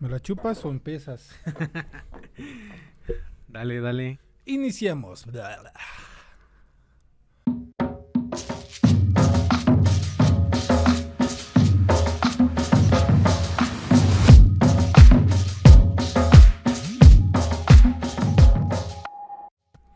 [0.00, 1.34] ¿Me la chupas o empiezas?
[3.48, 4.20] dale, dale.
[4.44, 5.26] Iniciamos.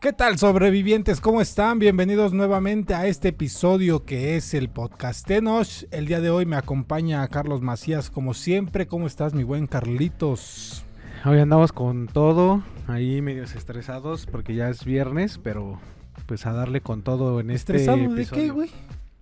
[0.03, 1.21] ¿Qué tal sobrevivientes?
[1.21, 1.79] ¿Cómo están?
[1.79, 5.87] Bienvenidos nuevamente a este episodio que es el Podcastenos.
[5.91, 8.85] El día de hoy me acompaña Carlos Macías como siempre.
[8.85, 10.83] ¿Cómo estás mi buen Carlitos?
[11.23, 15.79] Hoy andamos con todo, ahí medios estresados porque ya es viernes, pero
[16.25, 18.71] pues a darle con todo en este ¿Estresado de qué, güey?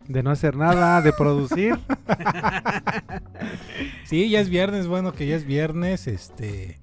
[0.07, 1.77] De no hacer nada, de producir.
[4.03, 6.79] sí, ya es viernes, bueno que ya es viernes, este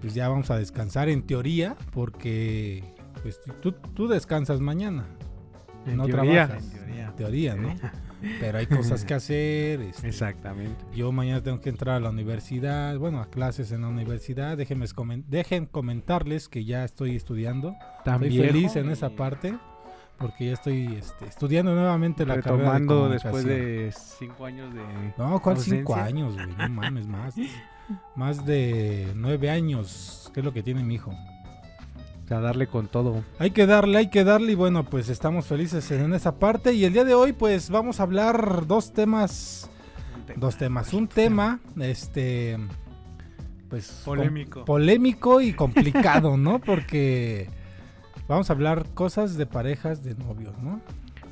[0.00, 5.06] pues ya vamos a descansar en teoría porque pues tú, tú descansas mañana.
[5.86, 6.46] En no teoría.
[6.46, 6.64] trabajas.
[6.64, 7.06] En teoría.
[7.06, 7.74] En teoría, ¿no?
[8.40, 9.80] Pero hay cosas que hacer.
[9.82, 10.84] este, Exactamente.
[10.94, 14.56] Yo mañana tengo que entrar a la universidad, bueno, a clases en la universidad.
[14.56, 14.86] Déjenme
[15.28, 17.76] dejen comentarles que ya estoy estudiando.
[18.04, 19.56] También Estoy feliz en esa parte
[20.18, 24.82] porque ya estoy este, estudiando nuevamente la retomando carrera de después de cinco años de
[25.16, 26.46] No, ¿cuál cinco años, güey?
[26.56, 27.36] No mames, más.
[28.16, 31.10] Más de nueve años, que es lo que tiene mi hijo.
[32.36, 33.24] A darle con todo.
[33.38, 36.84] Hay que darle, hay que darle y bueno, pues estamos felices en esa parte y
[36.84, 39.70] el día de hoy pues vamos a hablar dos temas,
[40.36, 42.58] dos temas, un tema, este,
[43.68, 44.64] pues Polémico.
[44.64, 46.58] polémico y complicado, ¿no?
[46.64, 47.48] Porque
[48.28, 50.80] vamos a hablar cosas de parejas de novios, ¿no?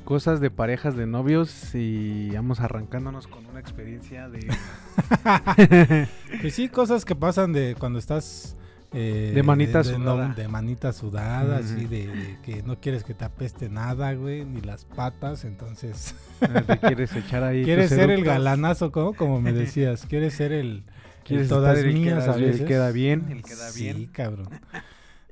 [0.03, 4.39] Cosas de parejas de novios y vamos arrancándonos con una experiencia de
[6.41, 8.56] Pues sí, cosas que pasan de cuando estás...
[8.93, 10.33] eh, De manita no- sudada.
[10.33, 14.61] de manita sudada, así de, de que no quieres que te apeste nada, güey, ni
[14.61, 16.15] las patas, entonces...
[16.39, 17.63] te quieres echar ahí.
[17.63, 20.05] ¿Quieres ser el galanazo, como, como me decías?
[20.07, 20.83] ¿Quieres ser el,
[21.25, 22.67] ¿Quieres todas estar el mías queda a bien, el veces?
[22.67, 24.05] queda bien, el queda sí, bien?
[24.07, 24.47] cabrón.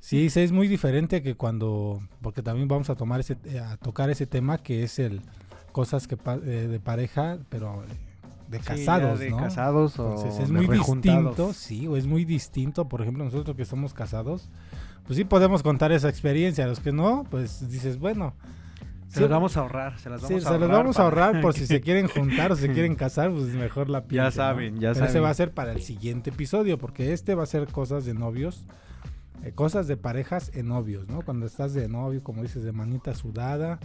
[0.00, 3.76] Sí, sí, es muy diferente que cuando, porque también vamos a tomar ese, eh, a
[3.76, 5.20] tocar ese tema que es el
[5.72, 7.84] cosas que eh, de pareja, pero
[8.48, 9.36] de Sí, ya casados, de ¿no?
[9.36, 11.36] casados o Entonces es de muy rejuntados.
[11.36, 14.48] distinto, sí, o es muy distinto, por ejemplo, nosotros que somos casados,
[15.06, 18.34] pues sí podemos contar esa experiencia, los que no, pues dices, bueno,
[19.08, 20.68] Se sí, las vamos a ahorrar, se las Sí, vamos a se ahorrar.
[20.68, 23.88] los vamos a ahorrar por si se quieren juntar o se quieren casar, pues mejor
[23.88, 24.54] la piensen, ¿no?
[24.54, 25.24] saben, ya Pero ese saben.
[25.24, 28.64] va a ser para el siguiente episodio, porque este va a ser cosas de novios,
[29.44, 31.22] eh, cosas de parejas en novios, ¿no?
[31.22, 33.78] Cuando estás de novio, como dices, de manita sudada,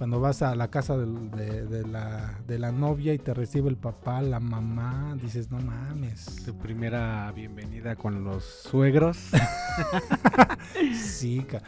[0.00, 3.76] cuando vas a la casa de, de la, de la novia y te recibe el
[3.76, 6.42] papá, la mamá, dices, no mames.
[6.46, 9.18] Tu primera bienvenida con los suegros.
[10.94, 11.62] Sí, ca-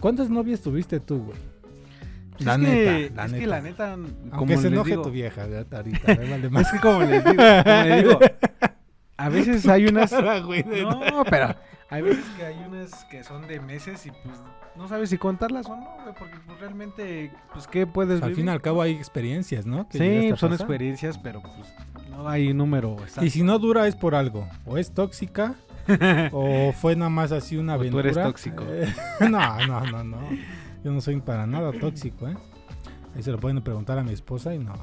[0.00, 1.38] ¿Cuántas novias tuviste tú, güey?
[2.40, 3.50] La es neta, que, la es que neta.
[3.50, 5.82] la neta, Aunque como se enoje digo, tu vieja, ahorita,
[6.30, 6.66] vale más.
[6.66, 8.18] Es que como les digo, como les digo,
[9.16, 10.10] a veces hay unas...
[10.10, 11.54] Cara, güey, de- No, pero
[11.90, 14.42] hay veces que hay unas que son de meses y pues
[14.76, 18.36] no sabes si contarlas o no, güey, porque pues realmente, pues qué puedes Al vivir?
[18.36, 19.88] fin y al cabo hay experiencias, ¿no?
[19.88, 20.66] Que Sí, son pasar.
[20.66, 21.72] experiencias, pero pues
[22.10, 23.24] no hay número exacto.
[23.24, 24.46] Y si no dura es por algo.
[24.66, 25.54] O es tóxica,
[26.32, 28.10] o fue nada más así una O tú aventura.
[28.10, 28.64] eres tóxico.
[28.68, 28.92] Eh,
[29.30, 30.18] no, no, no, no.
[30.84, 32.36] Yo no soy para nada tóxico, ¿eh?
[33.14, 34.74] Ahí se lo pueden preguntar a mi esposa y no.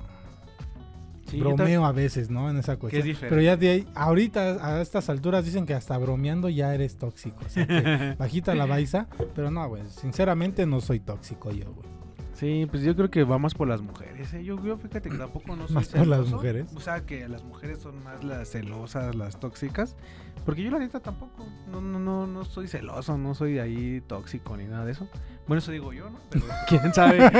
[1.33, 2.49] Sí, Bromeo a veces, ¿no?
[2.49, 3.03] En esa cuestión.
[3.03, 3.29] diferente.
[3.29, 7.43] Pero ya de ahí, ahorita, a estas alturas, dicen que hasta bromeando ya eres tóxico.
[7.45, 9.07] O sea, que bajita la baiza.
[9.35, 9.83] Pero no, güey.
[9.89, 11.92] Sinceramente no soy tóxico yo, güey.
[12.43, 14.33] Sí, pues yo creo que va más por las mujeres.
[14.33, 14.43] ¿eh?
[14.43, 16.67] Yo, yo fíjate que tampoco no soy Más por las mujeres.
[16.75, 19.95] O sea, que las mujeres son más las celosas, las tóxicas.
[20.43, 21.47] Porque yo la neta tampoco.
[21.71, 25.07] No, no, no, no soy celoso, no soy ahí tóxico ni nada de eso.
[25.47, 26.19] Bueno, eso digo yo, ¿no?
[26.29, 27.19] Pero quién sabe.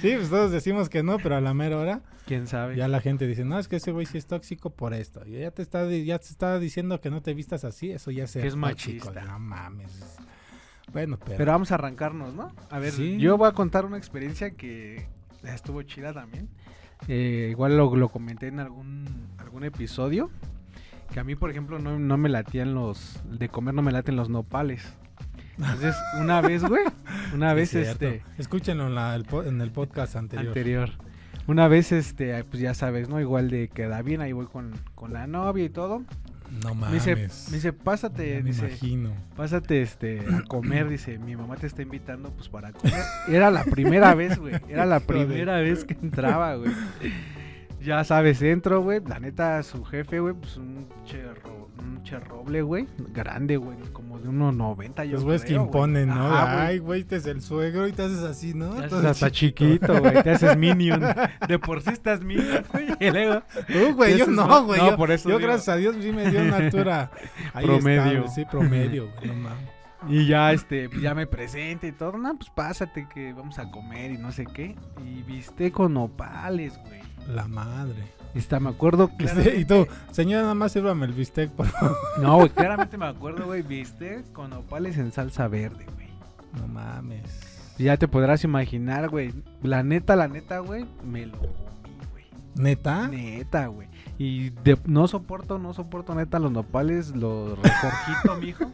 [0.00, 2.00] Sí, pues todos decimos que no, pero a la mera hora.
[2.26, 2.74] quién sabe.
[2.74, 5.24] Ya la gente dice, no, es que ese güey sí es tóxico por esto.
[5.24, 8.26] Y ya te está, ya te está diciendo que no te vistas así, eso ya
[8.26, 9.24] se es machista.
[9.24, 10.18] No mames.
[10.92, 12.52] Bueno, pero, Pero vamos a arrancarnos, ¿no?
[12.70, 13.18] A ver, Sí.
[13.18, 15.06] yo voy a contar una experiencia que
[15.42, 16.48] estuvo chida también.
[17.08, 19.04] Eh, igual lo, lo comenté en algún,
[19.38, 20.30] algún episodio.
[21.12, 23.20] Que a mí, por ejemplo, no, no me latían los...
[23.24, 24.94] De comer no me laten los nopales.
[25.58, 26.84] Entonces, una vez, güey,
[27.34, 28.22] una vez, este...
[28.38, 30.48] Escúchenlo en, la- el po- en el podcast anterior.
[30.48, 30.90] Anterior.
[31.48, 33.20] Una vez, este, pues ya sabes, ¿no?
[33.20, 36.02] Igual de queda bien, ahí voy con, con la novia y todo.
[36.62, 37.04] No Me mames.
[37.04, 37.16] dice,
[37.50, 39.14] me dice, pásate, me dice, imagino.
[39.36, 43.02] pásate este a comer, dice, mi mamá te está invitando pues para comer.
[43.28, 44.54] Era la primera vez, güey.
[44.68, 46.72] Era la primera vez que entraba, güey.
[47.82, 49.00] Ya sabes, entro, güey.
[49.06, 51.68] La neta, su jefe, güey, pues un cherro,
[52.02, 52.86] pinche roble, güey.
[53.12, 53.78] Grande, güey.
[53.92, 56.26] Como de unos 90, yo Los güeyes que imponen, ¿no?
[56.26, 56.66] Ajá.
[56.66, 58.74] Ay, güey, este es el suegro y te haces así, ¿no?
[58.74, 60.22] Te haces hasta chiquito, güey.
[60.22, 61.00] Te haces minion.
[61.48, 62.88] De por sí estás minion, güey.
[62.98, 63.42] Y luego.
[63.68, 64.80] Tú, güey, yo no, güey.
[64.80, 65.48] no, yo, por eso yo digo.
[65.48, 67.10] gracias a Dios, sí me dio una altura
[67.54, 68.26] ahí Promedio.
[68.28, 69.68] sí, promedio, güey, no mames.
[70.08, 72.18] Y ya, este, ya me presente y todo.
[72.18, 74.74] No, pues pásate que vamos a comer y no sé qué.
[75.04, 77.00] Y viste con nopales, güey.
[77.28, 78.02] La madre.
[78.34, 79.58] Y está, me acuerdo claramente.
[79.58, 81.96] y tú, señora, nada más sírvame el bistec, por favor.
[82.18, 83.62] No, güey, claramente me acuerdo, güey.
[83.62, 86.08] Viste con nopales en salsa verde, güey.
[86.58, 87.74] No mames.
[87.78, 89.32] Ya te podrás imaginar, güey.
[89.62, 91.38] La neta, la neta, güey, me lo.
[92.54, 93.08] ¿Neta?
[93.08, 93.88] Neta, güey.
[94.18, 98.70] Y de- no soporto, no soporto neta los nopales, los recorjito, mijo.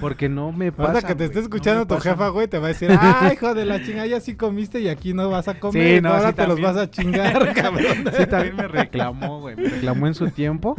[0.00, 0.92] Porque no me pasa.
[0.92, 3.32] Ahora que te esté no escuchando me tu jefa, güey, te va a decir, ay,
[3.34, 5.96] hijo de la chingada, ya sí comiste y aquí no vas a comer.
[5.96, 6.74] Sí, no, ahora sí, te los también.
[6.74, 8.04] vas a chingar, cabrón.
[8.16, 9.56] Sí, también me reclamó, güey.
[9.56, 10.76] Me reclamó en su tiempo.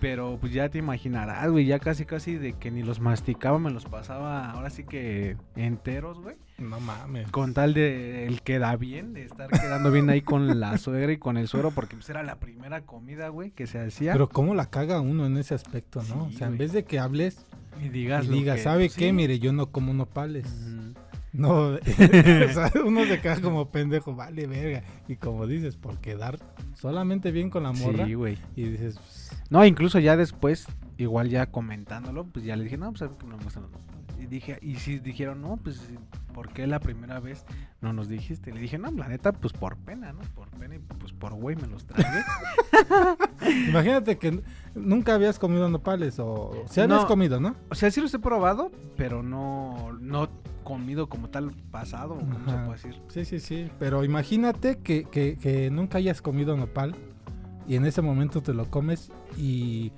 [0.00, 1.64] Pero pues ya te imaginarás, güey.
[1.66, 6.20] Ya casi, casi de que ni los masticaba, me los pasaba ahora sí que enteros,
[6.20, 6.36] güey.
[6.58, 7.30] No mames.
[7.30, 11.18] Con tal de el queda bien, de estar quedando bien ahí con la suegra y
[11.18, 14.12] con el suero, porque pues era la primera comida, güey, que se hacía.
[14.12, 16.28] Pero cómo la caga uno en ese aspecto, ¿no?
[16.30, 17.44] Sí, o sea, en vez de que hables
[17.84, 18.98] y digas, y digas, que- ¿sabe sí.
[18.98, 19.12] qué?
[19.12, 20.46] Mire, yo no como nopales.
[20.46, 20.94] Ujú.
[21.34, 21.78] No, o
[22.54, 24.82] sea, uno se queda como pendejo, vale, verga.
[25.06, 26.38] Y como dices, por quedar
[26.74, 28.06] solamente bien con la morra.
[28.06, 28.38] Sí, güey.
[28.54, 30.66] y dices, pues, No, incluso ya después,
[30.96, 33.72] igual ya comentándolo, pues ya le dije, no, pues a ver que me gustan los
[33.72, 33.96] nopales.
[34.18, 35.78] Y dije, y si dijeron, no, pues,
[36.36, 37.44] ¿por qué la primera vez
[37.80, 38.52] no nos dijiste?
[38.52, 40.20] Le dije, no, la neta, pues por pena, ¿no?
[40.34, 42.22] Por pena y pues por güey me los tragué.
[43.68, 44.40] imagínate que
[44.74, 47.08] nunca habías comido nopales o si habías No.
[47.08, 47.56] comido, ¿no?
[47.70, 50.28] o sea, sí los he probado, pero no, no
[50.62, 53.02] comido como tal pasado, o como se puede decir.
[53.08, 53.70] Sí, sí, sí.
[53.78, 56.94] Pero imagínate que, que, que nunca hayas comido nopal
[57.68, 59.92] y en ese momento te lo comes y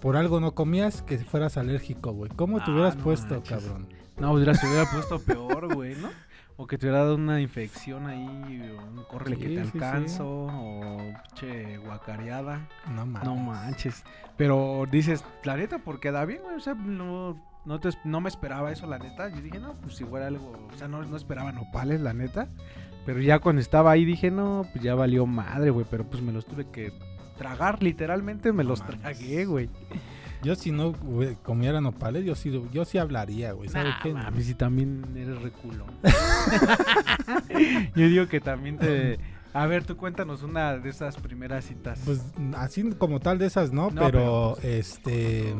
[0.00, 2.30] por algo no comías que fueras alérgico, güey.
[2.36, 3.64] ¿Cómo te Ah, hubieras no puesto, manches.
[3.64, 3.88] cabrón?
[4.18, 6.08] No, hubiera, se hubiera puesto peor, güey, ¿no?
[6.56, 9.78] O que te hubiera dado una infección ahí, o un córrele que te sí, sí.
[9.78, 10.98] alcanzo, o
[11.34, 12.68] che guacareada.
[12.94, 13.24] No mames.
[13.24, 14.04] No manches.
[14.36, 16.54] Pero dices, la neta, porque da bien, güey.
[16.56, 19.28] O sea, no, no, te, no me esperaba eso, la neta.
[19.30, 20.68] Yo dije, no, pues igual algo.
[20.72, 22.46] O sea, no, no esperaba nopales, la neta.
[23.04, 25.86] Pero ya cuando estaba ahí dije, no, pues ya valió madre, güey.
[25.90, 26.92] Pero pues me los tuve que
[27.36, 29.00] tragar, literalmente me No los mames.
[29.00, 29.68] tragué, güey.
[30.42, 33.68] Yo si no güey, comiera nopales, yo sí, yo sí hablaría, güey.
[33.70, 34.12] ¿Sabes Nah, qué?
[34.12, 35.86] mames, si también eres reculón.
[37.94, 39.18] Yo digo que también te.
[39.52, 42.00] A ver, tú cuéntanos una de esas primeras citas.
[42.04, 42.20] Pues
[42.56, 43.84] así como tal de esas, ¿no?
[43.90, 45.54] No, pero, pero, pues, este...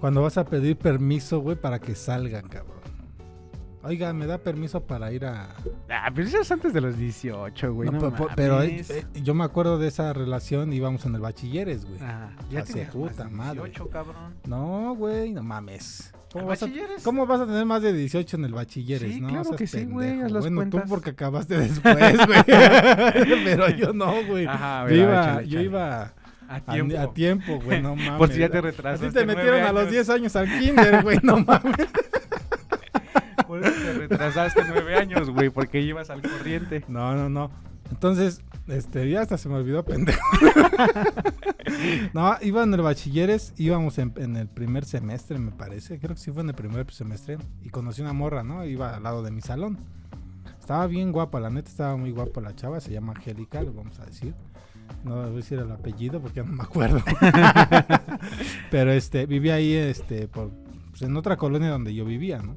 [0.00, 2.80] Cuando vas a pedir permiso, güey, para que salgan, cabrón.
[3.84, 5.48] Oiga, ¿me da permiso para ir a...?
[5.90, 7.90] Ah, pero eso es antes de los 18, güey.
[7.90, 8.82] No, No, pe- pe- pero eh,
[9.22, 11.98] yo me acuerdo de esa relación, íbamos en el bachilleres, güey.
[12.00, 13.60] Ah, ya Hace puta más de madre.
[13.70, 14.34] 18, cabrón.
[14.46, 16.12] No, güey, no mames.
[16.32, 17.02] ¿Cómo ¿En vas, a, bachilleres?
[17.04, 19.12] cómo vas a tener más de 18 en el bachilleres?
[19.14, 20.82] Sí, no, claro que sí, güey, Bueno, cuentas.
[20.84, 22.42] tú porque acabaste después, güey.
[23.44, 24.46] pero yo no, güey.
[24.46, 25.64] Ajá, a yo iba, échale, yo échale.
[25.64, 26.02] iba
[26.48, 26.98] A a, tiempo.
[26.98, 28.12] a tiempo, güey, no mames.
[28.18, 29.08] Por si ya te A retrasaste.
[29.08, 29.92] ti te metieron a los años.
[29.92, 31.76] 10 años al kinder, güey, no mames.
[33.46, 36.84] Por eso te retrasaste nueve años, güey, porque ibas al corriente.
[36.88, 37.50] No, no, no.
[37.90, 40.20] Entonces, este, ya hasta se me olvidó, pendejo.
[42.14, 45.98] no, iba en el bachilleres, íbamos en, en el primer semestre, me parece.
[45.98, 47.38] Creo que sí fue en el primer semestre.
[47.62, 48.64] Y conocí una morra, ¿no?
[48.64, 49.78] Iba al lado de mi salón.
[50.58, 54.00] Estaba bien guapa, la neta estaba muy guapa la chava, se llama Angélica, lo vamos
[54.00, 54.34] a decir.
[55.04, 57.02] No voy a decir el apellido porque ya no me acuerdo.
[58.70, 60.50] Pero este, vivía ahí, este, por,
[60.88, 62.54] pues, en otra colonia donde yo vivía, ¿no?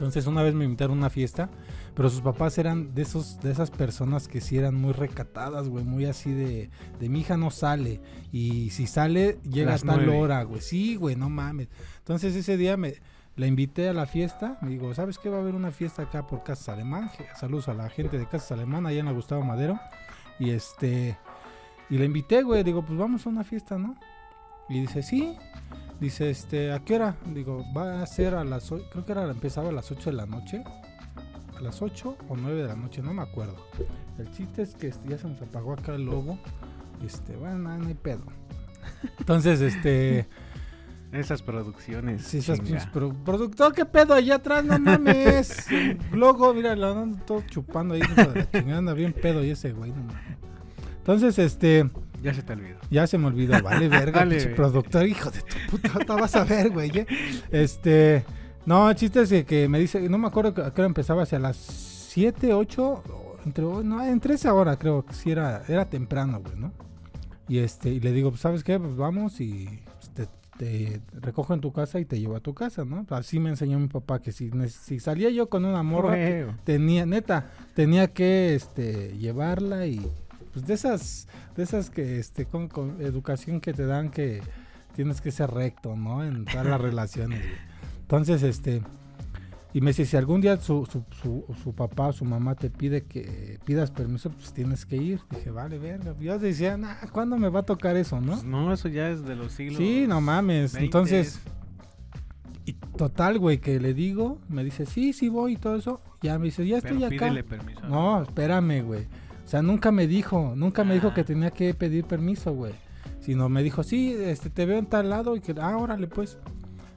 [0.00, 1.50] Entonces una vez me invitaron a una fiesta,
[1.94, 5.84] pero sus papás eran de esos, de esas personas que sí eran muy recatadas, güey,
[5.84, 8.00] muy así de, de mi hija no sale.
[8.32, 10.18] Y si sale, llega Las a tal nueve.
[10.18, 10.62] hora, güey.
[10.62, 11.68] Sí, güey, no mames.
[11.98, 12.94] Entonces ese día me
[13.36, 14.56] la invité a la fiesta.
[14.62, 15.28] Me digo, ¿sabes qué?
[15.28, 17.10] Va a haber una fiesta acá por Casas Alemán.
[17.38, 19.78] Saludos a la gente de Casas Alemán, allá en la Gustavo Madero.
[20.38, 21.18] Y este,
[21.90, 22.62] y la invité, güey.
[22.64, 23.96] Digo, pues vamos a una fiesta, ¿no?
[24.70, 25.36] Y dice, sí.
[26.00, 27.16] Dice, este, ¿a qué hora?
[27.34, 30.16] Digo, va a ser a las, o- creo que era, empezaba a las 8 de
[30.16, 30.62] la noche.
[31.56, 33.56] A las 8 o 9 de la noche, no me acuerdo.
[34.18, 36.38] El chiste es que este, ya se nos apagó acá el logo.
[37.04, 38.22] Este, bueno, no, hay pedo.
[39.18, 40.26] Entonces, este,
[41.12, 42.22] Esas producciones.
[42.24, 44.14] sí, esas pro- productor, ¿qué pedo?
[44.14, 45.66] Allá atrás, no mames.
[46.12, 48.00] Logo, mira, lo andan todo chupando ahí.
[48.00, 50.38] de la chingada, anda bien pedo y ese güey, no mames.
[50.98, 51.90] Entonces, este,
[52.22, 52.78] Ya se te olvidó.
[52.90, 56.70] ya se me olvidó, vale, verga, Vale, productor, hijo de tu puta, vas a ver,
[56.70, 56.90] güey.
[56.90, 57.06] ¿eh?
[57.50, 58.24] Este,
[58.66, 61.38] no, el chiste es que, me dice, no me acuerdo a qué hora empezaba, hacia
[61.38, 66.40] las 7, 8, o entre, no, entre esa hora creo que sí era, era temprano,
[66.40, 66.72] güey, ¿no?
[67.48, 68.78] Y este, y le digo, pues, ¿sabes qué?
[68.78, 70.28] Pues vamos y pues, te,
[70.60, 73.06] te recojo en tu casa y te llevo a tu casa, ¿no?
[73.10, 76.16] Así me enseñó mi papá que si, si salía yo con una morra,
[76.64, 80.06] tenía, neta, tenía que este, llevarla y
[80.52, 84.42] pues de esas, de esas que, este, con, educación que te dan que
[84.94, 86.24] tienes que ser recto, ¿no?
[86.24, 87.42] En todas las relaciones.
[88.02, 88.82] Entonces, este,
[89.72, 91.04] y me dice, si algún día su, su,
[91.62, 95.20] su, papá o su mamá te pide que pidas permiso, pues tienes que ir.
[95.30, 96.14] Dije, vale, verga.
[96.18, 98.32] Yo decía, nah, ¿cuándo me va a tocar eso, no?
[98.32, 99.78] Pues no, eso ya es de los siglos.
[99.78, 100.74] Sí, no mames.
[100.74, 101.40] Entonces,
[102.64, 106.00] y total, güey, que le digo, me dice, sí, sí voy y todo eso.
[106.20, 107.32] Ya me dice, ya estoy acá.
[107.48, 109.06] Permiso, no, espérame, güey.
[109.50, 111.14] O sea, nunca me dijo, nunca me dijo ah.
[111.14, 112.72] que tenía que pedir permiso, güey.
[113.18, 116.38] Sino me dijo, sí, este, te veo en tal lado y que, ah, órale, pues.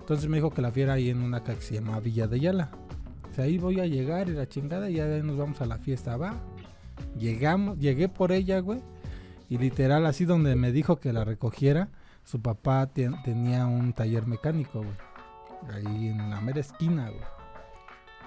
[0.02, 2.40] Entonces me dijo que la fiera ahí en una casa que se llama Villa de
[2.40, 2.70] Yala.
[3.32, 5.80] O sea, ahí voy a llegar y la chingada y ya nos vamos a la
[5.80, 6.36] fiesta, va.
[7.18, 8.82] Llegamos, llegué por ella, güey.
[9.50, 11.90] Y literal, así donde me dijo que la recogiera,
[12.24, 15.76] su papá tenía un taller mecánico, güey.
[15.88, 17.26] Ahí en la mera esquina, güey.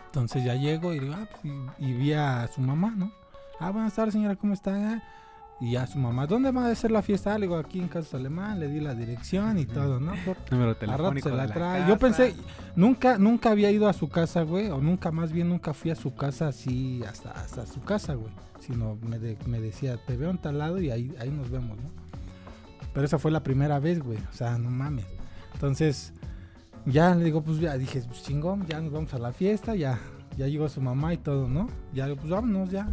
[0.07, 3.13] Entonces ya llego y digo, ah, pues, y, vi a su mamá, ¿no?
[3.59, 5.03] Ah, buenas tardes, señora, ¿cómo está?
[5.59, 7.39] Y a su mamá, ¿dónde va a ser la fiesta?
[7.39, 10.13] Le digo, aquí en Casa Alemán, le di la dirección y todo, ¿no?
[10.51, 11.31] Número telefónico.
[11.31, 11.89] Se la trae.
[11.89, 12.35] Yo pensé,
[12.75, 15.97] nunca, nunca había ido a su casa, güey, o nunca, más bien nunca fui a
[15.97, 18.33] su casa así, hasta, hasta su casa, güey.
[18.61, 21.91] Sino me, me decía, te veo en tal lado y ahí, ahí nos vemos, ¿no?
[22.93, 25.07] Pero esa fue la primera vez, güey, o sea, no mames.
[25.55, 26.13] Entonces,
[26.85, 29.99] ya le digo, pues ya dije, pues chingón, ya nos vamos a la fiesta, ya,
[30.37, 31.69] ya llegó su mamá y todo, ¿no?
[31.95, 32.89] Ya, pues vámonos, ya,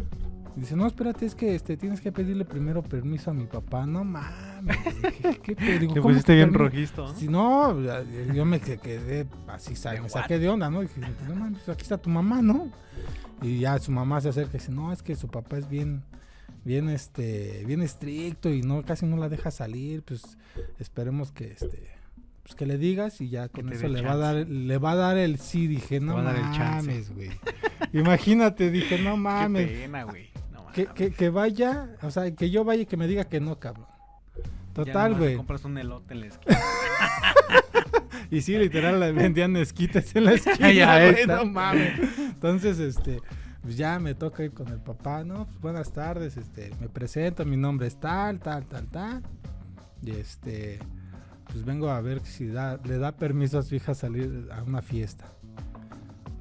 [0.56, 3.86] Dice, no, espérate, es que este tienes que pedirle primero permiso a mi papá.
[3.86, 4.76] No mames.
[5.42, 7.12] ¿Qué, ¿Qué Te pusiste bien rojisto.
[7.14, 7.76] Si no,
[8.32, 10.82] yo me quedé así, me saqué de onda, ¿no?
[10.82, 12.70] dije, no mames, pues aquí está tu mamá, ¿no?
[13.42, 16.04] Y ya su mamá se acerca y dice, no, es que su papá es bien,
[16.64, 20.02] bien, este, bien estricto y no, casi no la deja salir.
[20.02, 20.38] Pues
[20.78, 21.90] esperemos que, este,
[22.44, 24.96] pues que le digas y ya con eso le va a dar le va a
[24.96, 27.30] dar el sí dije no mames güey
[27.92, 30.34] imagínate dije no mames Qué pena güey
[30.74, 33.86] que, que, vaya, o sea, que yo vaya y que me diga que no, cabrón.
[34.72, 35.36] Total, güey.
[35.36, 36.58] compras un elote en la esquina.
[38.30, 42.00] y sí, literal, le vendían esquites en la esquina, güey, no mames.
[42.18, 43.20] Entonces, este,
[43.62, 45.46] pues ya me toca ir con el papá, ¿no?
[45.46, 49.22] Pues buenas tardes, este, me presento, mi nombre es tal, tal, tal, tal.
[50.02, 50.80] Y este,
[51.54, 54.82] pues vengo a ver si da, le da permiso a su hija salir a una
[54.82, 55.32] fiesta.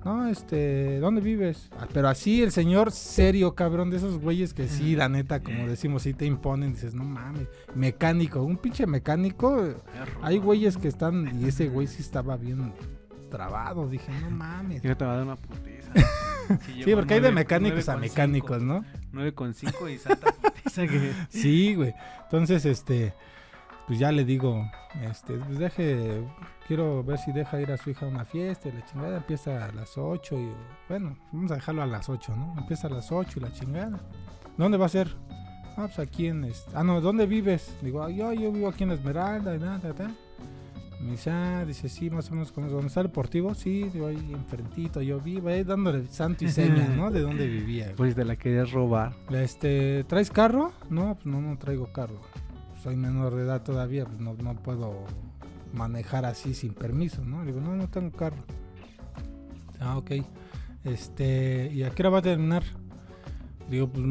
[0.04, 1.70] No, este, ¿dónde vives?
[1.80, 5.68] Ah, pero así el señor serio, cabrón, de esos güeyes que sí, la neta, como
[5.68, 9.76] decimos, sí te imponen, dices, no mames, mecánico, un pinche mecánico.
[10.24, 12.74] Hay güeyes que están, y ese güey sí estaba bien
[13.30, 14.82] trabado, dije, no mames.
[14.82, 15.94] Yo te va a dar una putiza.
[16.84, 18.84] sí, porque hay de mecánicos a mecánicos, ¿no?
[19.12, 21.14] 9 con 5 y santa putiza que...
[21.30, 21.94] sí, güey.
[22.24, 23.14] Entonces, este,
[23.88, 24.66] pues ya le digo,
[25.02, 26.24] este, pues deje,
[26.68, 29.66] quiero ver si deja ir a su hija a una fiesta y la chingada empieza
[29.66, 30.50] a las 8 y
[30.88, 32.56] bueno, vamos a dejarlo a las 8, ¿no?
[32.58, 34.00] Empieza a las 8 y la chingada.
[34.58, 35.16] ¿Dónde va a ser?
[35.76, 36.72] Ah, pues aquí en este...
[36.76, 37.76] Ah, no, ¿dónde vives?
[37.82, 40.12] Digo, yo, yo vivo aquí en la Esmeralda y nada, nada.
[41.02, 42.76] Me dice, ah, dice, sí, más o menos con eso.
[42.76, 43.54] ¿Dónde está el deportivo?
[43.54, 47.12] Sí, digo, ahí enfrentito yo vivo, ahí dándole santo y seña, ¿no?
[47.12, 47.92] De dónde vivía.
[47.98, 49.14] Pues de la querías robar.
[49.32, 50.72] Este, ¿traes carro?
[50.90, 52.22] No, pues no, no traigo carro.
[52.84, 55.06] Soy menor de edad todavía, pues no, no puedo
[55.74, 57.40] manejar así sin permiso, ¿no?
[57.44, 58.44] Le digo, no, no tengo carro.
[59.80, 60.12] Ah, ok.
[60.84, 62.64] Este, ¿y a qué hora va a terminar?
[63.70, 64.06] Digo, pues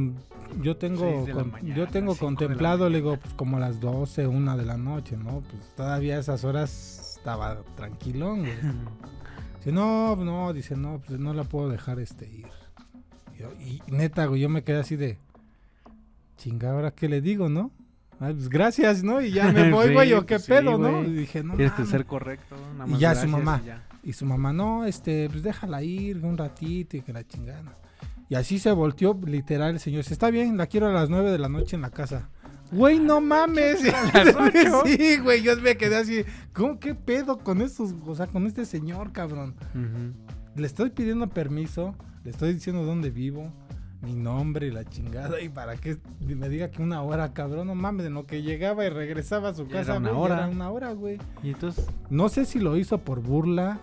[0.63, 1.27] yo tengo
[1.63, 5.43] yo tengo contemplado, le digo, pues como a las 12, una de la noche, ¿no?
[5.43, 8.53] Pues todavía a esas horas estaba tranquilón, güey.
[9.59, 12.49] Dice, no, no, dice, no, pues no la puedo dejar este ir.
[13.61, 15.19] Y, neta, güey, yo me quedé así de
[16.37, 17.71] chinga, ahora qué le digo, ¿no?
[18.31, 19.21] Pues gracias, ¿no?
[19.21, 21.03] Y ya me voy, güey, o qué pues pedo, ¿no?
[21.03, 21.57] Y dije, no.
[21.57, 22.57] Tienes que ser correcto.
[22.73, 23.61] Nada más y ya su mamá.
[24.03, 27.79] Y, su mamá, no, este, pues déjala ir un ratito y que la chingada.
[28.29, 30.05] Y así se volteó literal el señor.
[30.09, 32.31] Está bien, la quiero a las nueve de la noche en la casa.
[32.73, 33.81] Güey, no mames.
[34.85, 36.25] sí, güey, yo me quedé así.
[36.53, 39.55] ¿Cómo qué pedo con estos, o sea, con este señor, cabrón?
[40.57, 43.53] Le estoy pidiendo permiso, le estoy diciendo dónde vivo,
[44.03, 45.41] mi nombre y la chingada.
[45.41, 48.85] Y para que me diga que una hora, cabrón, no mames, de lo que llegaba
[48.85, 49.93] y regresaba a su casa.
[49.93, 50.35] Era una hora.
[50.39, 51.19] Era una hora, güey.
[51.43, 51.87] Y entonces.
[52.11, 53.81] No sé si lo hizo por burla,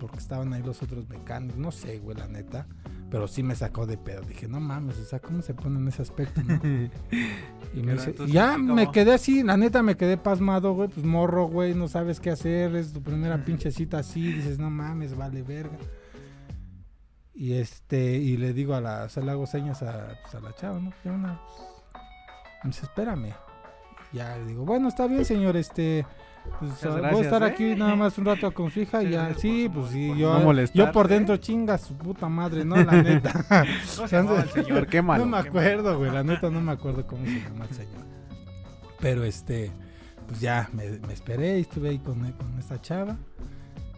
[0.00, 2.66] porque estaban ahí los otros mecánicos, no sé, güey, la neta.
[3.10, 4.22] Pero sí me sacó de pedo.
[4.22, 6.40] Dije, no mames, o sea, ¿cómo se pone en ese aspecto?
[7.74, 10.88] y me dice, ya me quedé así, la neta me quedé pasmado, güey.
[10.88, 12.74] Pues morro, güey, no sabes qué hacer.
[12.74, 14.32] Es tu primera pinche cita así.
[14.32, 15.78] Dices, no mames, vale verga.
[17.34, 20.40] Y este, y le digo a la, o sea, le hago señas a, pues, a
[20.40, 20.90] la chava, ¿no?
[20.90, 21.40] Pues, una,
[22.62, 23.34] me dice, espérame.
[24.12, 26.06] Ya le digo, bueno, está bien, señor, este,
[26.60, 27.46] Pues, voy a estar ¿eh?
[27.46, 30.16] aquí nada más un rato con su hija y Sí, ya, sí, pues sí, por
[30.18, 31.14] yo, no yo por ¿eh?
[31.14, 32.76] dentro chinga su puta madre, ¿no?
[32.76, 33.44] La neta.
[33.96, 34.86] ¿Cómo se el señor?
[34.86, 35.24] Qué malo.
[35.24, 38.04] no me qué acuerdo, güey, la neta no me acuerdo cómo se llama el señor.
[39.00, 39.72] Pero este,
[40.28, 43.16] pues ya me, me esperé y estuve ahí con, con esta chava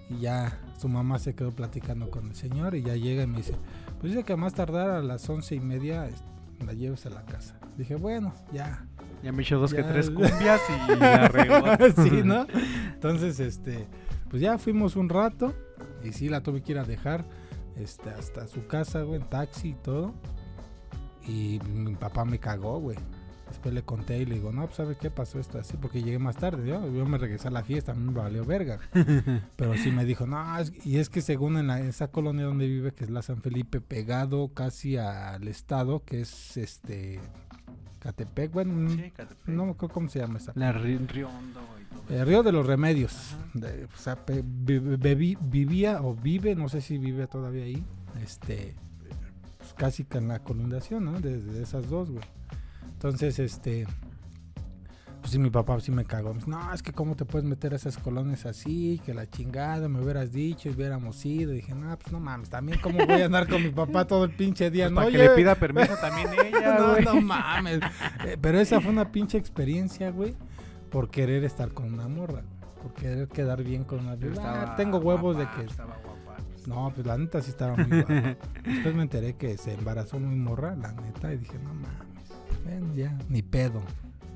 [0.09, 3.38] y ya su mamá se quedó platicando con el señor y ya llega y me
[3.38, 3.54] dice,
[4.00, 6.09] pues dice que a más tardar a las once y media
[6.64, 7.59] la lleves a la casa.
[7.76, 8.87] Dije, bueno, ya.
[9.23, 10.95] Ya me echó dos que tres cumbias y
[11.28, 12.02] regó.
[12.02, 12.47] sí, ¿no?
[12.95, 13.87] Entonces, este,
[14.30, 15.54] pues ya fuimos un rato
[16.04, 17.25] y sí la tuve que ir a dejar
[17.76, 20.14] este, hasta su casa, güey, en taxi y todo.
[21.26, 22.97] Y mi papá me cagó, güey.
[23.48, 25.76] Después le conté y le digo, no, pues ¿sabe qué pasó esto así?
[25.76, 28.44] Porque llegué más tarde, yo, yo me regresé a la fiesta, a mí me valió
[28.44, 28.80] verga.
[29.56, 32.66] Pero sí me dijo, no, es- y es que según en la- esa colonia donde
[32.66, 37.20] vive, que es la San Felipe, pegado casi al estado, que es este
[38.00, 39.46] Catepec, bueno, Sí, Catepec.
[39.48, 40.52] no me acuerdo cómo se llama esa.
[40.56, 42.24] La Ri- Río Hondo y todo Eh, eso.
[42.24, 43.36] Río de los Remedios.
[43.54, 44.18] De- o sea,
[45.06, 47.84] vivía o vive, no sé si vive todavía ahí,
[48.22, 48.74] este,
[49.58, 51.20] pues casi en la colindación, ¿no?
[51.20, 52.24] De, de esas dos, güey.
[52.93, 53.87] Entonces, este,
[55.21, 56.31] pues sí, mi papá sí me cagó.
[56.33, 59.28] Me dice, no, es que cómo te puedes meter a esas colonias así, que la
[59.28, 61.52] chingada, me hubieras dicho y hubiéramos ido.
[61.52, 64.31] dije, no, pues no mames, también cómo voy a andar con mi papá todo el
[64.31, 64.97] pinche día, Pues ¿no?
[65.00, 67.81] para que le pida permiso también ella, no, no mames.
[68.25, 70.35] Eh, Pero esa fue una pinche experiencia, güey,
[70.90, 72.43] por querer estar con una morra,
[72.83, 74.73] por querer quedar bien con una vieja.
[74.73, 76.37] Ah, tengo huevos guapa, de que Estaba guapa.
[76.55, 76.69] pues.
[76.69, 78.37] no, pues la neta sí estaba muy guapa.
[78.64, 82.05] Después me enteré que se embarazó muy morra, la neta, y dije, no mames,
[82.66, 83.80] bueno, ya, ni pedo.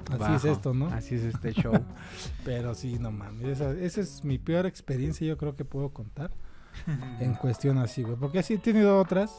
[0.09, 0.35] Así Bajo.
[0.37, 0.87] es esto, ¿no?
[0.89, 1.73] Así es este show.
[2.45, 3.47] Pero sí, no mames.
[3.47, 6.31] Esa, esa es mi peor experiencia, yo creo que puedo contar.
[7.21, 8.17] En cuestión así, güey.
[8.17, 9.31] Porque sí he tenido otras,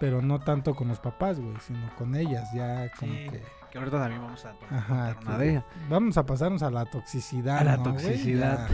[0.00, 3.42] pero no tanto con los papás, güey, sino con ellas, ya como Sí, que.
[3.70, 5.62] que ahorita también vamos a Ajá, una de.
[5.88, 7.58] Vamos a pasarnos a la toxicidad.
[7.58, 8.68] A la toxicidad.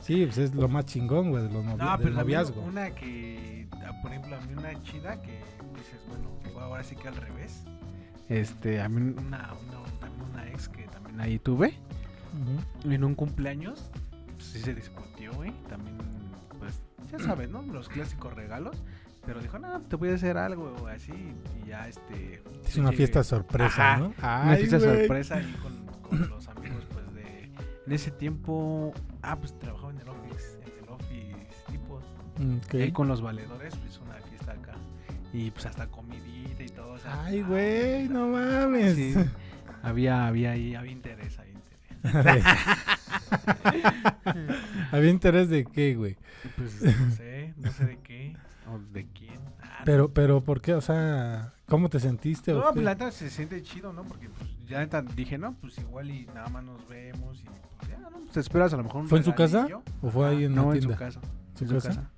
[0.00, 2.60] Sí, pues es lo más chingón, güey, de los novi- No, del noviazgo.
[2.62, 3.68] una que,
[4.02, 5.40] por ejemplo, a mí una chida que
[5.76, 6.28] dices, bueno,
[6.60, 7.64] ahora sí que al revés.
[8.28, 11.74] Este, a mí una, una, una ex que también ahí tuve,
[12.82, 12.90] Ujú.
[12.92, 13.90] en un cumpleaños,
[14.32, 15.52] pues, sí se discutió, güey.
[15.68, 15.96] También,
[16.58, 16.80] pues,
[17.12, 17.62] ya sabes, ¿no?
[17.62, 18.76] Los clásicos regalos.
[19.26, 21.12] Pero dijo, no, te voy a hacer algo o así.
[21.64, 22.42] Y ya, este.
[22.66, 24.06] Es una llegué- fiesta sorpresa, Ajá, ¿no?
[24.18, 24.98] Una Ay, fiesta güey.
[25.00, 27.50] sorpresa ahí con, con los amigos, pues, de.
[27.86, 28.92] En ese tiempo.
[29.22, 30.58] Ah, pues trabajaba en el office.
[30.62, 32.04] En el office tipos.
[32.38, 32.74] Mm, ok.
[32.74, 34.74] Y ahí con los valedores, pues una fiesta acá.
[35.32, 36.43] Y pues hasta comidita
[36.92, 38.94] o Ay, ah, güey, o no mames.
[38.96, 39.14] sí,
[39.82, 42.44] había, había ahí, había interés, había interés.
[44.92, 46.16] Había interés de qué, güey.
[46.56, 48.36] Pues no sé, no sé de qué.
[48.72, 49.38] O de quién.
[49.62, 50.74] Ah, Pero, pero, ¿por qué?
[50.74, 52.52] O sea, ¿cómo te sentiste?
[52.52, 52.72] o No, qué?
[52.74, 54.04] pues la neta se siente chido, ¿no?
[54.04, 57.44] Porque pues, ya neta dije, no, pues igual y nada más nos vemos y
[57.78, 58.18] pues ya, ¿no?
[58.32, 59.68] Te esperas a lo mejor un ¿Fue en su casa?
[60.02, 60.96] ¿O fue ahí en no, la en su tienda?
[61.06, 61.20] casa.
[61.54, 62.10] ¿Su en su casa?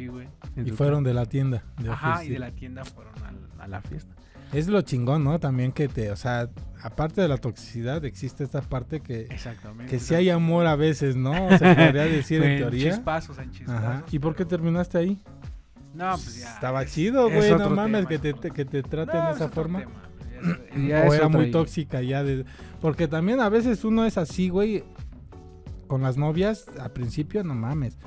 [0.00, 0.28] Sí, güey.
[0.56, 1.62] Y fueron de la tienda.
[1.78, 1.90] de.
[1.90, 3.12] Ajá, y de la tienda fueron
[3.58, 4.14] a, la fiesta.
[4.52, 5.38] Es lo chingón, ¿no?
[5.38, 6.48] También que te, o sea,
[6.82, 9.90] aparte de la toxicidad, existe esta parte que, Exactamente.
[9.90, 11.32] que sí hay amor a veces, ¿no?
[11.50, 12.90] Se podría decir en En teoría.
[12.94, 13.82] Chispazos, en chispazos.
[13.84, 14.04] Ajá.
[14.10, 15.18] ¿Y por qué pero- terminaste ahí?
[15.94, 16.54] No, pues ya.
[16.54, 19.36] Estaba es- chido, güey, no mames, tema, que te, que te traten No, de es
[19.36, 19.80] esa forma.
[19.80, 19.92] tema,
[20.42, 22.44] ya es- ya o era muy tóxica ya de...
[22.80, 24.82] Porque también a veces uno es así, güey,
[25.86, 27.98] con las novias, al principio, no mames,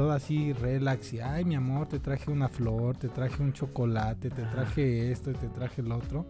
[0.00, 4.30] todo así relax y, ay, mi amor, te traje una flor, te traje un chocolate,
[4.30, 6.24] te traje esto y te traje el otro.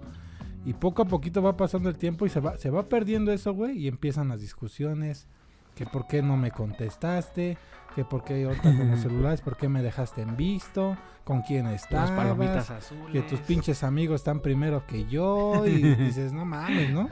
[0.64, 3.54] Y poco a poquito va pasando el tiempo y se va, se va perdiendo eso,
[3.54, 5.28] güey, y empiezan las discusiones,
[5.76, 7.58] que por qué no me contestaste,
[7.94, 11.66] que por qué ahorita con los celulares, por qué me dejaste en visto, con quién
[11.66, 13.12] Las estabas, palomitas azules.
[13.12, 17.08] que tus pinches amigos están primero que yo y dices, no mames, ¿no?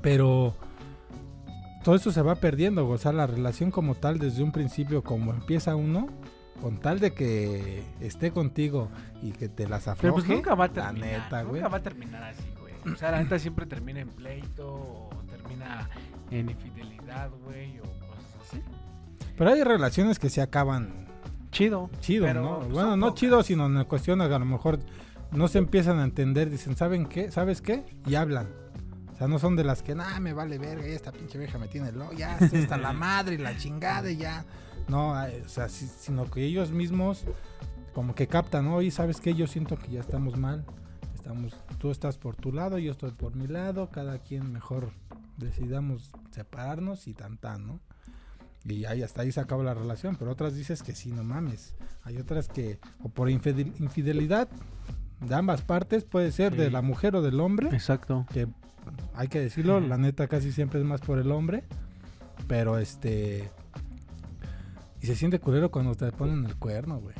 [0.00, 0.54] Pero
[1.84, 5.32] todo eso se va perdiendo, o sea, la relación como tal desde un principio, como
[5.32, 6.08] empieza uno,
[6.60, 8.88] con tal de que esté contigo
[9.22, 11.22] y que te las Pero afloje, pues nunca va a la terminar.
[11.22, 11.54] neta, güey.
[11.62, 12.74] nunca va a terminar así, güey.
[12.92, 15.88] O sea, la neta siempre termina en pleito o termina
[16.30, 18.62] en infidelidad, güey, o cosas así.
[19.36, 21.06] Pero hay relaciones que se acaban
[21.52, 21.88] Chido.
[22.00, 22.58] chido, Pero, ¿no?
[22.58, 24.80] pues, bueno, no chido, sino en cuestión a lo mejor
[25.30, 27.30] no se empiezan a entender, dicen, ¿saben qué?
[27.30, 27.84] ¿Sabes qué?
[28.06, 28.48] Y hablan.
[29.18, 31.58] O sea, no son de las que, nah, me vale verga, ya esta pinche vieja
[31.58, 34.44] me tiene loco, ya hasta la madre y la chingada y ya.
[34.86, 37.24] No, o sea, sí- sino que ellos mismos
[37.94, 38.76] como que captan, ¿no?
[38.76, 39.34] Oye, ¿sabes qué?
[39.34, 40.64] Yo siento que ya estamos mal.
[41.16, 44.92] Estamos, tú estás por tu lado, yo estoy por mi lado, cada quien mejor
[45.36, 47.80] decidamos separarnos y tan tan, ¿no?
[48.64, 51.74] Y ahí hasta ahí se acaba la relación, pero otras dices que sí, no mames.
[52.04, 54.48] Hay otras que, o por infidel- infidelidad
[55.20, 56.70] de ambas partes, puede ser de Sí.
[56.72, 58.26] la mujer o del hombre, Exacto.
[58.32, 58.46] que
[59.14, 61.64] hay que decirlo, la neta casi siempre es más por el hombre.
[62.46, 63.50] Pero este.
[65.00, 67.14] Y se siente culero cuando te ponen el cuerno, güey.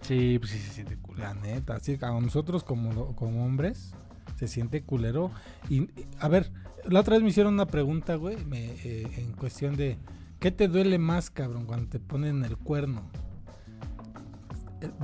[0.00, 1.28] Sí, pues sí se siente culero.
[1.28, 3.92] La neta, así que a nosotros como, como hombres
[4.36, 5.30] se siente culero.
[5.68, 6.50] Y, y, a ver,
[6.88, 9.98] la otra vez me hicieron una pregunta, güey, me, eh, en cuestión de
[10.40, 13.02] ¿qué te duele más, cabrón, cuando te ponen el cuerno?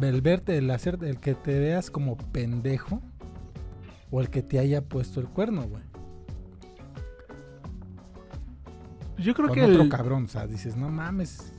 [0.03, 3.01] El, verte, el hacer, el que te veas como pendejo
[4.11, 5.83] o el que te haya puesto el cuerno, güey.
[9.19, 11.53] Yo creo Con que otro el, cabrón, o sea, dices, no mames,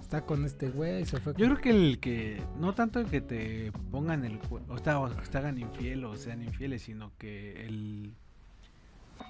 [0.00, 3.06] está con este güey, se fue Yo con- creo que el que no tanto el
[3.06, 7.66] que te pongan el o, está, o te hagan infiel o sean infieles, sino que
[7.66, 8.14] el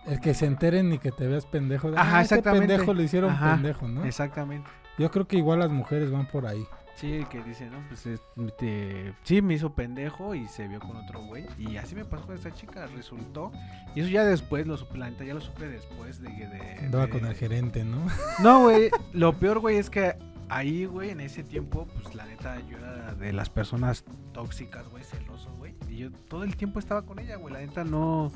[0.06, 1.90] El que se enteren y que te veas pendejo.
[1.90, 2.68] De, Ajá, "Ah, este exactamente.
[2.68, 4.04] pendejo le hicieron Ajá, pendejo, ¿no?
[4.04, 4.68] exactamente.
[4.98, 6.62] Yo creo que igual las mujeres van por ahí.
[7.00, 10.96] Sí, el que dice, no, pues este, sí me hizo pendejo y se vio con
[10.96, 13.50] otro güey y así me pasó con esta chica, resultó
[13.94, 16.60] y eso ya después lo supe, la neta, ya lo supe después de que de,
[16.84, 18.06] Andaba de- con el gerente, ¿no?
[18.42, 20.14] No, güey, lo peor, güey, es que
[20.50, 25.02] ahí, güey, en ese tiempo, pues la neta, yo era de las personas tóxicas, güey,
[25.04, 25.74] celoso, güey.
[25.88, 27.54] Y yo todo el tiempo estaba con ella, güey.
[27.54, 28.30] La neta no,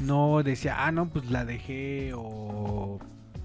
[0.00, 2.98] no decía, ah, no, pues la dejé o...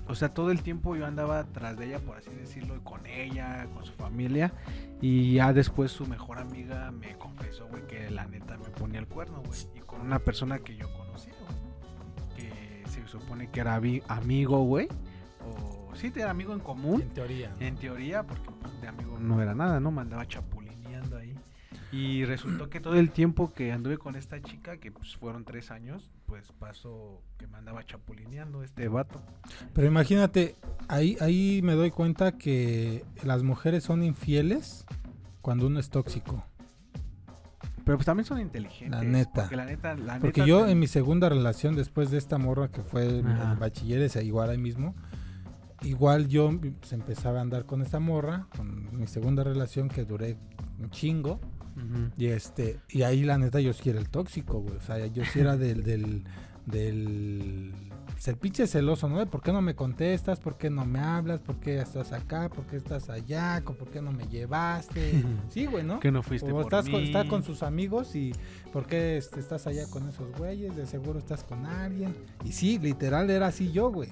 [0.09, 3.67] O sea, todo el tiempo yo andaba tras de ella, por así decirlo, con ella,
[3.73, 4.53] con su familia.
[5.01, 9.07] Y ya después su mejor amiga me confesó, güey, que la neta me ponía el
[9.07, 9.59] cuerno, güey.
[9.75, 12.37] Y con una persona que yo conocía, güey.
[12.37, 14.87] Que se supone que era amigo, güey.
[15.45, 17.01] O sí, era amigo en común.
[17.01, 17.55] En teoría.
[17.59, 19.91] En teoría, porque pues, de amigo no era nada, ¿no?
[19.91, 20.66] Me andaba chapulineando ahí.
[21.91, 25.71] Y resultó que todo el tiempo que anduve con esta chica, que pues fueron tres
[25.71, 29.21] años, pues pasó que me andaba chapulineando este vato.
[29.73, 30.55] Pero imagínate,
[30.89, 34.85] ahí, ahí me doy cuenta que las mujeres son infieles
[35.41, 36.43] cuando uno es tóxico.
[37.85, 38.89] Pero pues también son inteligentes.
[38.99, 39.43] La neta.
[39.43, 42.37] Porque la neta, la Porque neta yo te- en mi segunda relación, después de esta
[42.37, 44.93] morra que fue en bachilleres, igual ahí mismo,
[45.83, 50.35] igual yo pues, empezaba a andar con esta morra, con mi segunda relación que duré
[50.79, 51.39] un chingo.
[52.17, 54.75] Y este, y ahí la neta yo sí era el tóxico, güey.
[54.77, 56.23] O sea, yo sí era del, del,
[56.65, 57.71] del
[58.25, 59.19] el pinche celoso, ¿no?
[59.19, 60.39] De ¿Por qué no me contestas?
[60.39, 61.39] ¿Por qué no me hablas?
[61.39, 62.49] ¿Por qué estás acá?
[62.49, 63.61] ¿Por qué estás allá?
[63.63, 65.23] ¿Con- ¿Por qué no me llevaste?
[65.49, 65.99] Sí, güey, ¿no?
[65.99, 67.05] Que no fuiste O por estás con, mí.
[67.07, 68.33] está con sus amigos y
[68.73, 70.75] ¿por qué este, estás allá con esos güeyes?
[70.75, 72.13] De seguro estás con alguien.
[72.43, 74.09] Y sí, literal era así yo, güey.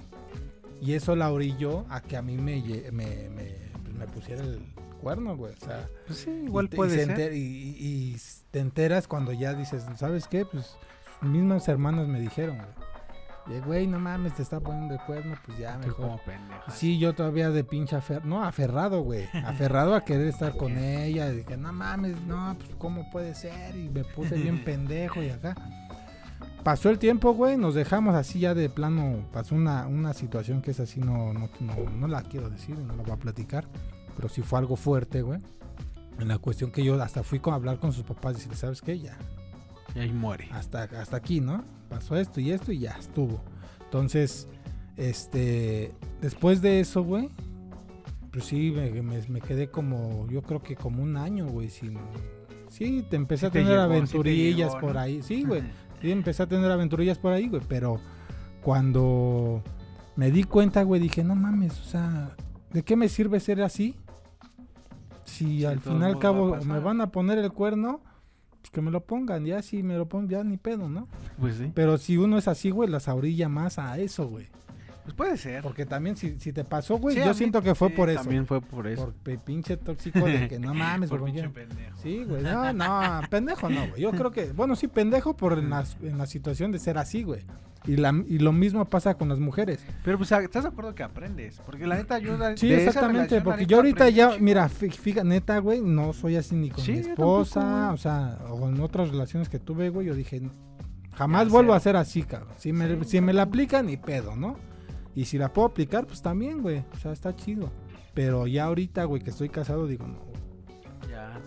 [0.80, 4.60] Y eso la orilló a que a mí me, me, me, pues, me pusiera el
[5.06, 5.52] cuerno, güey.
[5.54, 7.10] O sea, Pues sí, igual y y puede se ser.
[7.16, 8.16] enter- y, y- y
[8.50, 10.44] te enteras cuando ya dices, ¿sabes qué?
[10.44, 10.76] Pues
[11.20, 13.56] mismas hermanas me dijeron, güey.
[13.56, 15.94] Y, güey, no mames, te está poniendo el cuerno, pues ya mejor.
[15.94, 16.68] como pendeja.
[16.72, 21.26] Sí, yo todavía de pinche aferrado, no, aferrado, güey, aferrado a querer estar con ella,
[21.30, 25.30] de que no mames, no, pues cómo puede ser, y me puse bien pendejo y
[25.30, 25.54] acá.
[26.64, 30.72] Pasó el tiempo, güey, nos dejamos así ya de plano, pasó una, una situación que
[30.72, 33.68] es así, no, no, no, no la quiero decir, no la voy a platicar,
[34.16, 35.40] pero sí fue algo fuerte, güey.
[36.18, 38.80] En la cuestión que yo hasta fui a hablar con sus papás y decirles, ¿sabes
[38.82, 38.98] qué?
[38.98, 39.16] Ya,
[39.94, 40.48] Y ahí muere.
[40.50, 41.62] hasta, hasta aquí, ¿no?
[41.90, 43.40] Pasó esto y esto y ya estuvo.
[43.84, 44.48] Entonces,
[44.96, 47.28] este, después de eso, güey,
[48.32, 51.98] pues sí, me, me- me quedé como, yo creo que como un año, güey, sin...
[52.68, 55.00] Sí, te empecé Sí a te tener llegó, sí te aventurillas llegó, por ¿no?
[55.00, 55.22] ahí.
[55.22, 55.62] Sí, güey.
[56.02, 57.62] Sí, empecé a tener aventurillas por ahí, güey.
[57.68, 58.00] Pero
[58.62, 59.62] cuando
[60.16, 62.34] me di cuenta, güey, dije, no mames, o sea,
[62.72, 63.94] ¿de qué me sirve ser así?
[65.26, 67.38] Si de al todos fin y al modos va a cabo me van a poner
[67.38, 68.00] el cuerno,
[68.60, 69.44] pues que me lo pongan.
[69.44, 71.08] Ya si me lo ponen, ya ni pedo, ¿no?
[71.38, 71.70] Pues sí.
[71.74, 74.48] Pero si uno es así, güey, las orilla más a eso, güey.
[75.06, 75.62] Pues puede ser.
[75.62, 78.22] Porque también si, si te pasó, güey, Sí, yo siento que fue sí, por eso.
[78.22, 79.14] También fue por eso.
[79.22, 81.96] Por pinche tóxico de que no mames, por ¿por pinche pendejo.
[82.02, 82.42] Sí, güey.
[82.42, 84.02] No, no, pendejo no, güey.
[84.02, 87.22] Yo creo que, bueno, sí, pendejo por en la, en la situación de ser así,
[87.22, 87.44] güey.
[87.86, 89.84] Y, la, y lo mismo pasa con las mujeres.
[90.04, 91.60] Pero pues, ¿estás de acuerdo que aprendes?
[91.64, 92.56] Porque la neta ayuda.
[92.56, 93.40] Sí, exactamente.
[93.40, 97.02] Porque yo ahorita ya, mira, fíjate, neta, güey, no soy así ni con Sí, mi
[97.02, 100.42] yo esposa, tampoco, o sea, o en otras relaciones que tuve, güey, yo dije,
[101.14, 102.54] jamás vuelvo a ser así, cabrón.
[102.56, 104.56] Si me, Sí, si me la aplican, ni pedo, ¿no?
[105.14, 106.84] Y si la puedo aplicar, pues también, güey.
[106.92, 107.70] O sea, está chido.
[108.14, 111.40] Pero ya ahorita, güey, que estoy casado, digo, no, güey, Ya.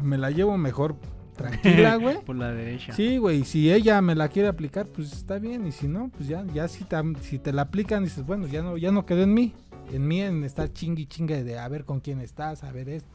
[0.00, 0.96] me la llevo mejor
[1.36, 2.20] tranquila, güey.
[2.24, 2.92] Por la derecha.
[2.92, 6.28] Sí, güey, si ella me la quiere aplicar, pues está bien, y si no, pues
[6.28, 9.54] ya, ya si, te la aplican, dices, bueno, ya no, ya no quedó en mí,
[9.92, 13.08] en mí en estar chingui chingue de a ver con quién estás, a ver esto,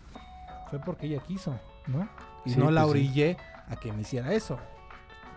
[0.69, 2.07] fue porque ella quiso, ¿no?
[2.45, 2.99] Y Sí, no la pues sí.
[3.07, 4.57] orillé a que me hiciera eso.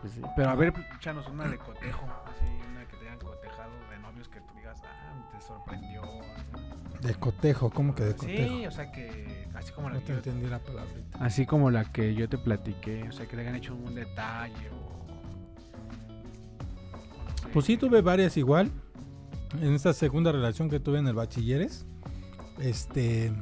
[0.01, 0.21] Pues sí.
[0.37, 2.07] Pero a ver, échanos una de cotejo.
[2.27, 6.03] Así, una que te hayan cotejado de novios que tú digas, ah, te sorprendió.
[7.03, 8.55] De cotejo, ¿cómo que de cotejo?
[8.55, 9.49] Sí, o sea que.
[9.55, 11.19] Así como la no que te yo- entendí la palabrita.
[11.19, 13.09] Así como la que yo te platiqué.
[13.09, 14.77] O sea, que te hayan hecho un detalle o.
[17.47, 17.51] o.
[17.53, 18.71] Pues sí, tuve varias igual.
[19.61, 21.85] en esta segunda relación que tuve en el bachilleres,
[22.61, 23.33] este,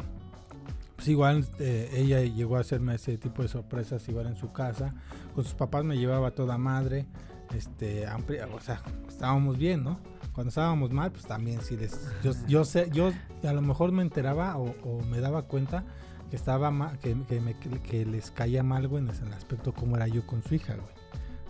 [0.99, 4.97] pues igual eh, ella llegó a hacerme ese tipo de sorpresas igual en su casa.
[5.33, 7.07] Con sus papás me llevaba toda madre.
[7.55, 10.01] Este, amplia- o sea, estábamos bien, ¿no?
[10.35, 13.13] Cuando estábamos mal, pues también sí les, yo, yo sé, yo
[13.45, 15.85] a lo mejor me enteraba o, o me daba cuenta
[16.31, 19.97] que estaba ma- que, que me- que- les caía mal, güey, en el aspecto como
[19.97, 20.89] era yo con su hija, güey.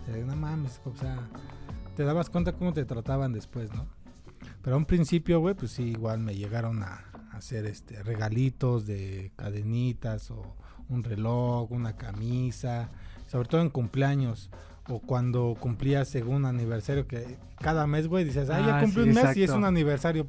[0.03, 1.17] O sea, no mames, o sea,
[1.95, 3.87] te dabas cuenta cómo te trataban después, ¿no?
[4.61, 9.31] Pero a un principio, güey, pues sí, igual me llegaron a hacer este regalitos de
[9.35, 10.55] cadenitas o
[10.89, 12.89] un reloj, una camisa,
[13.27, 14.49] sobre todo en cumpleaños
[14.87, 19.09] o cuando cumplía según aniversario que cada mes, güey, dices, ah, ya Ah, cumple sí,
[19.09, 20.25] un mes y es un aniversario.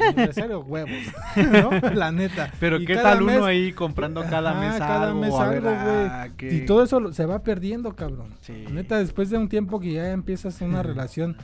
[0.00, 0.90] aniversario huevos,
[1.36, 1.70] ¿no?
[1.94, 2.50] La neta.
[2.60, 5.34] Pero Y qué cada tal uno mes- ahí comprando cada Ajá, mes cada algo, mes
[5.34, 6.06] a ver, algo, güey.
[6.08, 8.28] ah, Y todo eso lo- se va perdiendo, cabrón.
[8.40, 8.64] Sí.
[8.70, 11.36] Neta, después de un tiempo que ya empiezas una relación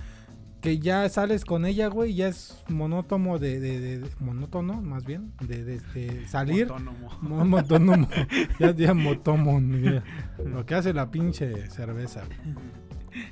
[0.64, 5.04] que ya sales con ella, güey, ya es monótono de, de, de- de- monótono, más
[5.04, 6.62] bien, de, de- de salir.
[6.70, 7.10] Autónomo.
[7.20, 8.08] Mo- Motónomo.
[8.58, 10.02] ya, ya motomo, mira.
[10.42, 12.22] Lo que hace la pinche cerveza.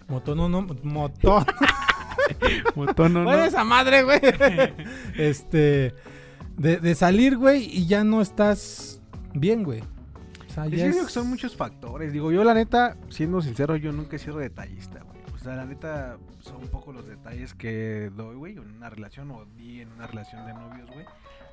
[0.08, 1.44] Motónomo, motón.
[2.76, 3.30] Autónomo.
[3.30, 4.20] Oye, esa madre, güey.
[5.16, 5.94] este,
[6.58, 9.00] de, de salir, güey, y ya no estás
[9.32, 9.80] bien, güey.
[10.50, 12.12] O sea, es- que son muchos factores.
[12.12, 15.11] Digo, yo la neta, siendo sincero, yo nunca he sido detallista, güey.
[15.42, 19.44] Sea, la neta, son un poco los detalles que doy, güey, en una relación o
[19.56, 21.04] di en una relación de novios, güey.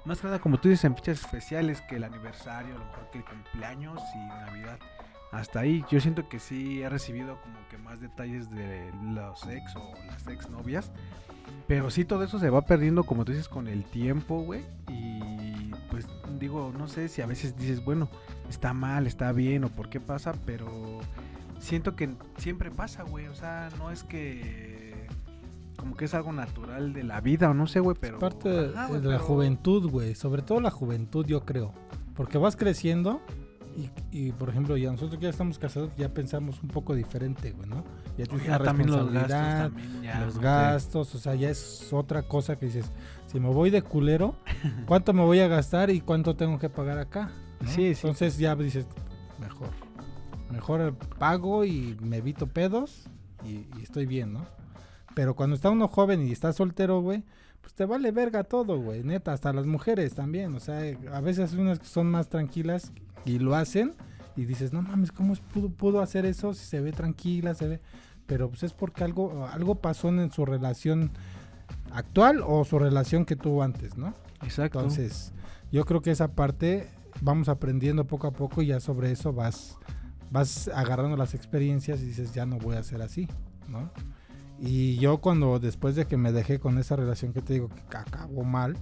[0.06, 3.10] Más que nada, como tú dices, en fechas especiales, que el aniversario, a lo mejor
[3.12, 4.78] que el cumpleaños y Navidad.
[5.32, 9.75] Hasta ahí, yo siento que sí he recibido como que más detalles de los ex
[9.75, 10.91] o las ex novias.
[11.67, 14.65] Pero sí, todo eso se va perdiendo, como tú dices, con el tiempo, güey.
[14.88, 16.08] Y pues
[16.39, 18.08] digo, no sé si a veces dices, bueno,
[18.49, 20.99] está mal, está bien o por qué pasa, pero
[21.60, 23.28] siento que siempre pasa, güey.
[23.28, 25.08] O sea, no es que
[25.78, 28.50] como que es algo natural de la vida o no sé, güey, pero Es parte
[28.50, 30.15] de, Ajá, güey, de la juventud, güey.
[30.15, 31.74] Sobre todo la juventud, yo creo.
[32.15, 33.22] Porque vas creciendo
[33.78, 37.52] y, y, por ejemplo, ya nosotros que ya estamos casados, ya pensamos un poco diferente,
[37.52, 37.86] güey, ¿no?
[38.17, 41.93] Ya tienes una también los gastos responsabilidad, también ya, los gastos, o sea, ya es
[41.93, 42.91] otra cosa que dices,
[43.28, 44.36] si me voy de culero,
[44.86, 47.32] ¿cuánto me voy a gastar y cuánto tengo que pagar acá?
[47.62, 47.69] ¿no?
[47.69, 48.02] Sí, sí.
[48.02, 48.86] Entonces ya dices,
[49.39, 49.69] mejor.
[50.52, 53.04] Mejor pago y me evito pedos
[53.46, 54.46] y, y estoy bien, ¿no?
[55.16, 57.24] Pero cuando está uno joven y está soltero, güey,
[57.62, 59.04] pues te vale verga todo, güey.
[59.04, 60.56] Neta, hasta las mujeres también.
[60.56, 60.82] O sea,
[61.14, 62.92] a veces unas que son más tranquilas
[63.26, 63.94] y lo hacen
[64.36, 67.68] y dices, no mames, ¿cómo es- pudo, pudo hacer eso si se ve tranquila, se
[67.68, 67.82] ve...
[68.26, 71.12] Pero pues es porque algo, algo pasó en su relación
[71.92, 74.14] actual o su relación que tuvo antes, ¿no?
[74.44, 74.80] Exacto.
[74.80, 75.34] Entonces,
[75.72, 76.88] yo creo que esa parte
[77.22, 79.78] vamos aprendiendo poco a poco y ya sobre eso vas,
[80.32, 83.28] vas agarrando las experiencias y dices, ya no voy a ser así,
[83.68, 83.89] ¿no?
[84.60, 87.98] Y yo cuando después de que me dejé con esa relación que te digo que
[87.98, 88.76] acabó mal,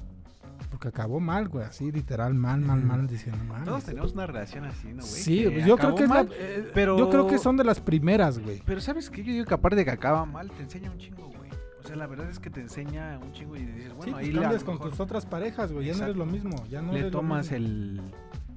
[0.71, 3.63] porque acabó mal, güey, así literal, mal, mal, mal, diciendo mal.
[3.63, 5.05] Todos tenemos una relación así, ¿no, güey?
[5.21, 7.63] Sí, Que yo creo que es la- mal, eh, pero- yo creo que son de
[7.63, 8.61] las primeras, güey.
[8.65, 9.23] Pero ¿sabes qué?
[9.23, 11.51] Yo digo que aparte de que acaba mal, te enseña un chingo, güey.
[11.79, 14.25] O sea, la verdad es que te enseña un chingo y dices, sí, bueno, pues
[14.25, 16.65] ahí la- cambias lo con mejor tus otras parejas, güey, ya no eres lo mismo,
[16.69, 17.57] ya no le eres lo tomas mismo.
[17.57, 18.01] el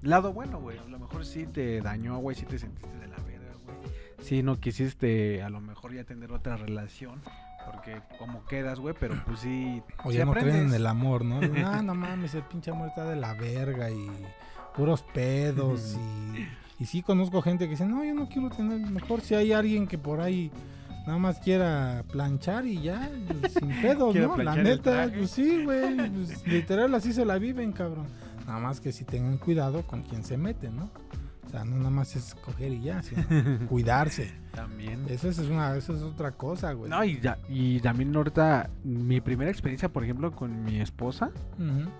[0.02, 0.78] lado bueno, güey.
[0.78, 3.76] A lo mejor sí te dañó, güey, sí te sentiste de la verga, güey.
[4.22, 7.20] Sí no quisiste a lo mejor ya tener otra relación,
[7.66, 9.82] porque como quedas, güey, pero pues sí...
[10.04, 11.40] O sí ya no creen en el amor, ¿no?
[11.66, 14.08] Ah, no mames, el pinche amor está de la verga y
[14.74, 19.20] puros pedos y, y sí conozco gente que dice, no, yo no quiero tener, mejor
[19.20, 20.50] si hay alguien que por ahí
[21.06, 23.10] nada más quiera planchar y ya,
[23.40, 24.36] pues, sin pedos, ¿no?
[24.36, 28.06] La neta, pues sí, güey, pues, literal así se la viven, cabrón.
[28.46, 30.90] Nada más que si tengan cuidado con quien se meten, ¿no?
[31.46, 33.24] O sea, no nada más es coger y ya, sino
[33.68, 34.32] cuidarse.
[34.54, 35.04] También.
[35.08, 36.88] Eso es una, eso es otra cosa, güey.
[36.88, 41.30] No, y, ya, y también ahorita, mi primera experiencia, por ejemplo, con mi esposa,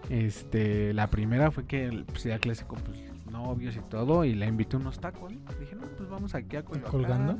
[0.09, 2.99] este, la primera fue que, pues, ya clásico, pues,
[3.31, 5.41] novios y todo, y la invité a unos tacos, ¿no?
[5.59, 6.91] Dije, no, pues vamos aquí a Coyoacán.
[6.91, 7.39] ¿Colgando?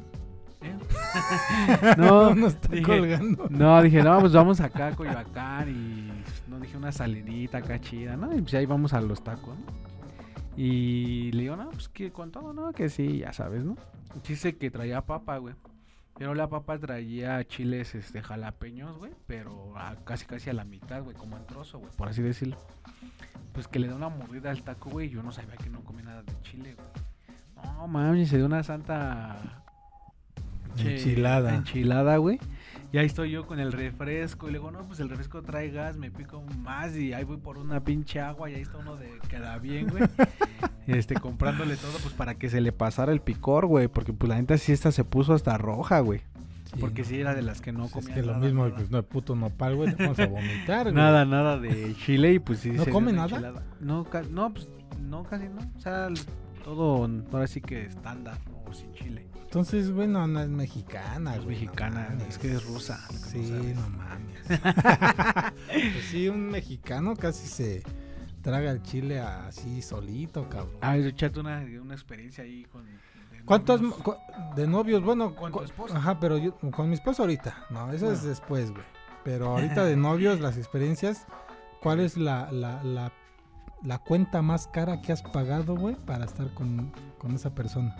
[0.63, 0.77] ¿Eh?
[1.97, 3.49] no, no está dije, colgando.
[3.49, 8.17] No, dije, no, pues vamos acá a Coyoacán y no dije una salidita acá chida,
[8.17, 8.37] ¿no?
[8.37, 9.67] Y pues ahí vamos a los tacos, ¿no?
[10.57, 12.73] Y le digo, no, pues que con todo, ¿no?
[12.73, 13.77] Que sí, ya sabes, ¿no?
[14.27, 15.55] Dice que traía papa, güey.
[16.19, 21.03] Pero la papa traía chiles este jalapeños, güey, pero a casi casi a la mitad,
[21.03, 22.59] güey, como en trozo, güey, por así decirlo.
[23.55, 26.05] Pues que le da una mordida al taco, güey, yo no sabía que no comía
[26.05, 27.65] nada de chile, güey.
[27.65, 29.65] No, mami, se dio una santa
[30.79, 31.55] Enchilada.
[31.55, 32.39] Enchilada, güey.
[32.93, 34.49] Y ahí estoy yo con el refresco.
[34.49, 36.97] Y le digo, no, pues el refresco trae gas, me pico más.
[36.97, 38.51] Y ahí voy por una pinche agua.
[38.51, 40.03] Y ahí está uno de queda bien, güey.
[40.87, 43.89] este, comprándole todo, pues para que se le pasara el picor, güey.
[43.89, 46.21] Porque, pues la neta, sí, esta se puso hasta roja, güey.
[46.65, 48.45] Sí, porque no sí era de las que no Pues comía es que lo nada,
[48.45, 48.77] mismo, nada.
[48.77, 50.95] pues no, puto nopal, güey, te vamos a vomitar, güey.
[50.95, 52.71] Nada, nada de chile y pues sí.
[52.71, 53.29] ¿No come nada?
[53.29, 53.63] enchilada.
[53.81, 54.69] No, no, pues
[55.01, 55.61] no, casi no.
[55.77, 56.09] O sea,
[56.65, 59.30] todo ahora sí que estándar o sin chile.
[59.51, 61.57] Entonces, bueno, no es mexicana, Es güey.
[61.57, 63.01] mexicana, es que es rusa.
[63.13, 64.47] no Sí, no mames.
[65.67, 67.83] Pues sí, un mexicano casi se
[68.43, 70.77] traga el chile así solito, cabrón.
[70.81, 72.85] Ah, échate una, una experiencia ahí con.
[73.45, 74.15] ¿Cuántos cu-
[74.55, 75.03] de novios?
[75.03, 75.97] Bueno, ¿Con tu esposa?
[75.99, 77.67] Ajá, pero yo con mi esposa ahorita.
[77.71, 78.85] No, eso es después, güey.
[79.25, 81.27] Pero ahorita de novios, las experiencias,
[81.83, 83.13] ¿cuál es la, la, la,
[83.83, 87.97] la cuenta más cara que has pagado, güey, para estar con, con esa persona?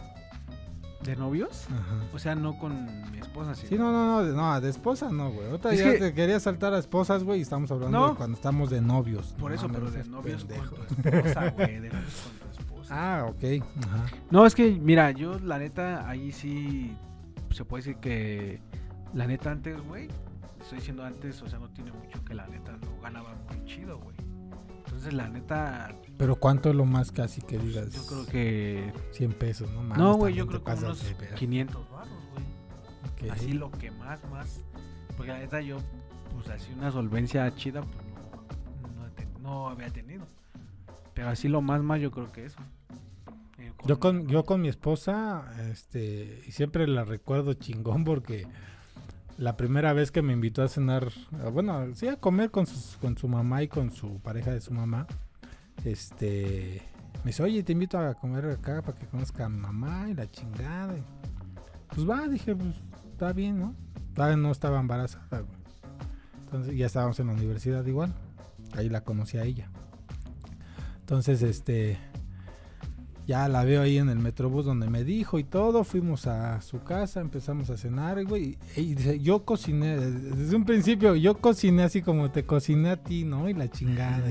[1.05, 1.67] ¿De novios?
[1.71, 1.97] Ajá.
[2.13, 3.67] O sea, no con mi esposa, sí.
[3.67, 5.47] Sí, no, no, no, de, no, de esposa no, güey.
[5.49, 8.09] Ahorita Es ya que- te quería saltar a esposas, güey, y estamos hablando No.
[8.11, 9.35] de cuando estamos de novios.
[9.39, 10.77] Por No eso, pero de novios pendejo.
[10.77, 11.81] con tu esposa, güey.
[11.81, 12.95] De novios con tu esposa.
[13.21, 13.45] Ah, ok.
[13.87, 14.05] Ajá.
[14.31, 16.95] No, es que, mira, yo la neta, ahí sí
[17.51, 18.61] se puede decir que
[19.15, 20.09] la neta antes, güey,
[20.61, 23.99] estoy diciendo antes, o sea, no tiene mucho que la neta no ganaba muy chido,
[23.99, 24.17] güey.
[24.85, 27.93] Entonces, la neta, Pero ¿cuánto es lo más casi que digas?
[27.95, 28.93] yo creo que...
[29.13, 29.81] 100 pesos, ¿no?
[29.83, 31.35] Mames, no, güey, yo creo que unos de ver.
[31.35, 32.13] 500 baros,
[33.19, 33.31] güey.
[33.31, 34.61] Así lo que más, más...
[35.17, 35.79] Porque la neta yo,
[36.35, 37.97] pues así una solvencia chida, pues
[38.93, 40.27] no, no, ten- no había tenido.
[41.15, 42.59] Pero así lo más, más yo creo que eso.
[43.59, 48.47] Eh, Yo con, yo con mi esposa, este, y siempre la recuerdo chingón porque
[49.39, 51.11] la primera vez que me invitó a cenar,
[51.53, 54.73] bueno, sí, a comer con, sus- con su mamá y con su pareja de su
[54.75, 55.07] mamá,
[55.85, 56.83] este,
[57.25, 60.31] me dice, oye, te invito a comer acá para que conozca a mamá y la
[60.31, 60.95] chingada.
[61.89, 62.75] pues va, dije, pues
[63.13, 63.75] está bien, ¿no?
[64.15, 65.61] Todavía no estaba embarazada, güey.
[66.45, 68.13] Entonces ya estábamos en la universidad igual.
[68.77, 69.71] Ahí la conocí a ella.
[71.01, 71.99] Entonces, este,
[73.27, 75.85] ya la veo ahí en el metrobús donde me dijo y todo.
[75.85, 78.59] Fuimos a su casa, empezamos a cenar, güey.
[78.77, 83.25] Y, dice, yo cociné, desde un principio, yo cociné así como te cociné a ti,
[83.25, 83.49] ¿no?
[83.49, 84.25] Y la chingada.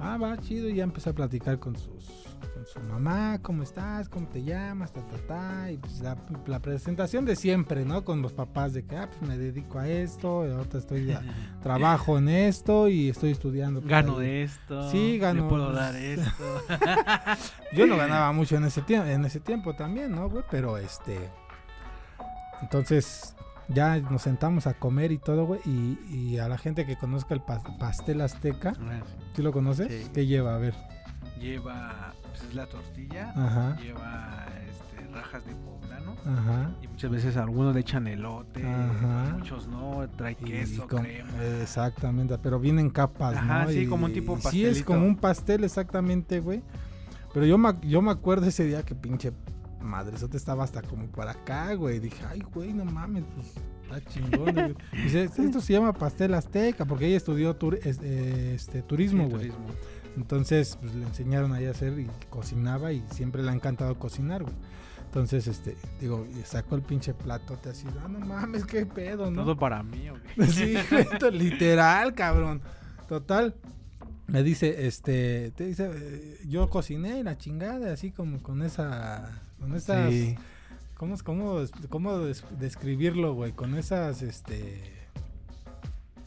[0.00, 0.68] Ah, va, chido.
[0.68, 4.08] Y ya empecé a platicar con sus con su mamá, ¿cómo estás?
[4.08, 4.92] ¿Cómo te llamas?
[4.92, 5.70] Ta, ta, ta.
[5.70, 8.02] Y pues la, la presentación de siempre, ¿no?
[8.04, 11.22] Con los papás de que, ah, pues me dedico a esto, y ahorita estoy, a-
[11.62, 13.80] trabajo en esto y estoy estudiando.
[13.82, 14.26] Gano ahí.
[14.26, 14.90] de esto.
[14.90, 15.76] Sí, gano, puedo pues.
[15.78, 16.44] dar esto.
[17.74, 20.44] Yo no ganaba mucho en ese tiempo, en ese tiempo también, ¿no, güey?
[20.50, 21.28] Pero este.
[22.62, 23.34] Entonces,
[23.72, 25.60] ya nos sentamos a comer y todo, güey.
[25.64, 29.00] Y, y a la gente que conozca el pas- pastel azteca, Ah,
[29.34, 29.88] ¿sí lo conoces?
[30.04, 30.10] Sí.
[30.12, 30.54] ¿Qué lleva?
[30.54, 30.74] A ver.
[31.40, 33.76] Lleva, pues es la tortilla, Ajá.
[33.80, 36.70] lleva este, rajas de poblano Ajá.
[36.82, 39.36] y muchas veces algunos le echan elote, Ajá.
[39.38, 41.30] muchos no, trae queso, con- crema.
[41.62, 43.70] Exactamente, pero vienen capas, Ajá, ¿no?
[43.70, 46.62] sí, Y- como un tipo y Sí, es como un pastel, exactamente, güey.
[47.32, 49.32] Pero yo me, yo me acuerdo ese día que pinche
[49.80, 51.98] madresote estaba hasta como por acá, güey.
[52.00, 53.46] Dije, ay, güey, no mames, pues
[53.82, 54.52] está chingón.
[54.54, 54.74] güey".
[55.04, 59.48] Dice, esto se llama pastel azteca, porque ella estudió tur- eh, este, turismo, Sí, güey.
[59.48, 59.66] turismo.
[60.16, 64.42] Entonces, pues le enseñaron ahí a hacer y cocinaba y siempre le ha encantado cocinar,
[64.42, 64.54] güey.
[65.04, 69.42] Entonces, este, digo, sacó el pinche platote así, ah, no mames, qué pedo, ¿no?
[69.42, 70.46] Todo para mí, ¿o qué?
[70.46, 72.60] Sí, güey, to- literal, cabrón.
[73.08, 73.54] Total.
[74.28, 79.74] Me dice, este, te dice, eh, yo cociné la chingada, así como con esa, con
[79.74, 80.36] esas, Sí.
[80.96, 83.52] ¿cómo, cómo, cómo des- describirlo, güey?
[83.52, 84.92] Con esas, este,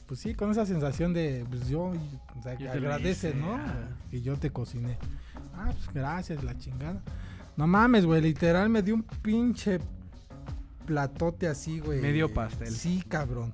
[0.07, 1.91] pues sí, con esa sensación de, pues yo,
[2.37, 3.55] o sea, que agradece, hice, ¿no?
[3.55, 3.89] ajá.
[4.11, 4.97] Que yo te cociné.
[5.55, 7.01] Ah, pues gracias, la chingada.
[7.57, 9.79] No mames, güey, literal me dio un pinche
[10.85, 12.01] platote así, güey.
[12.01, 12.69] Medio pastel.
[12.73, 13.51] Sí, cabrón.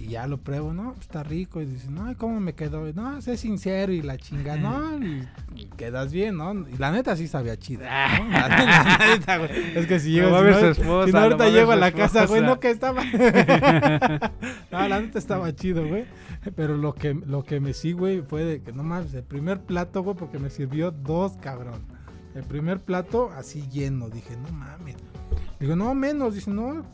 [0.00, 0.92] Y ya lo pruebo, ¿no?
[0.92, 1.60] Pues está rico.
[1.60, 2.90] Y dice, no, ¿cómo me quedó?
[2.92, 4.98] No, sé sincero y la chinga, ¿no?
[5.04, 6.52] Y quedas bien, ¿no?
[6.68, 8.18] Y la neta sí sabía chida.
[8.18, 8.28] ¿no?
[8.30, 8.48] La,
[8.98, 9.50] la neta, güey.
[9.78, 11.92] Es que si llego, si no, su esposa, si no lo ahorita llego a la
[11.92, 13.02] casa, güey, no que estaba.
[14.70, 16.04] no, la neta estaba chido, güey.
[16.54, 19.60] Pero lo que, lo que me sí, güey, fue de que no mames, el primer
[19.60, 21.80] plato, güey, porque me sirvió dos, cabrón.
[22.34, 24.10] El primer plato así lleno.
[24.10, 24.96] Dije, no mames.
[25.60, 26.34] Digo, no, menos.
[26.34, 26.84] Dice, no,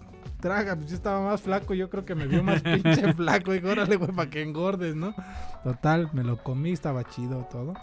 [0.41, 0.77] traga.
[0.77, 1.75] Pues yo estaba más flaco.
[1.75, 3.53] Yo creo que me vio más pinche flaco.
[3.53, 5.15] Digo, órale, güey, para que engordes, ¿no?
[5.63, 7.75] Total, me lo comí, estaba chido todo.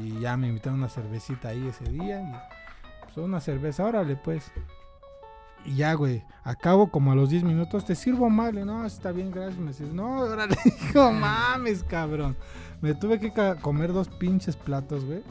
[0.00, 2.20] Y ya me invitaron a una cervecita ahí ese día.
[2.20, 4.50] Y pues una cerveza, órale, pues.
[5.64, 9.30] Y ya, güey, acabo como a los 10 minutos, te sirvo mal, no, está bien,
[9.30, 9.58] gracias.
[9.58, 10.56] Me dice, no, órale,
[10.94, 12.36] no mames, cabrón.
[12.80, 15.22] Me tuve que comer dos pinches platos, güey.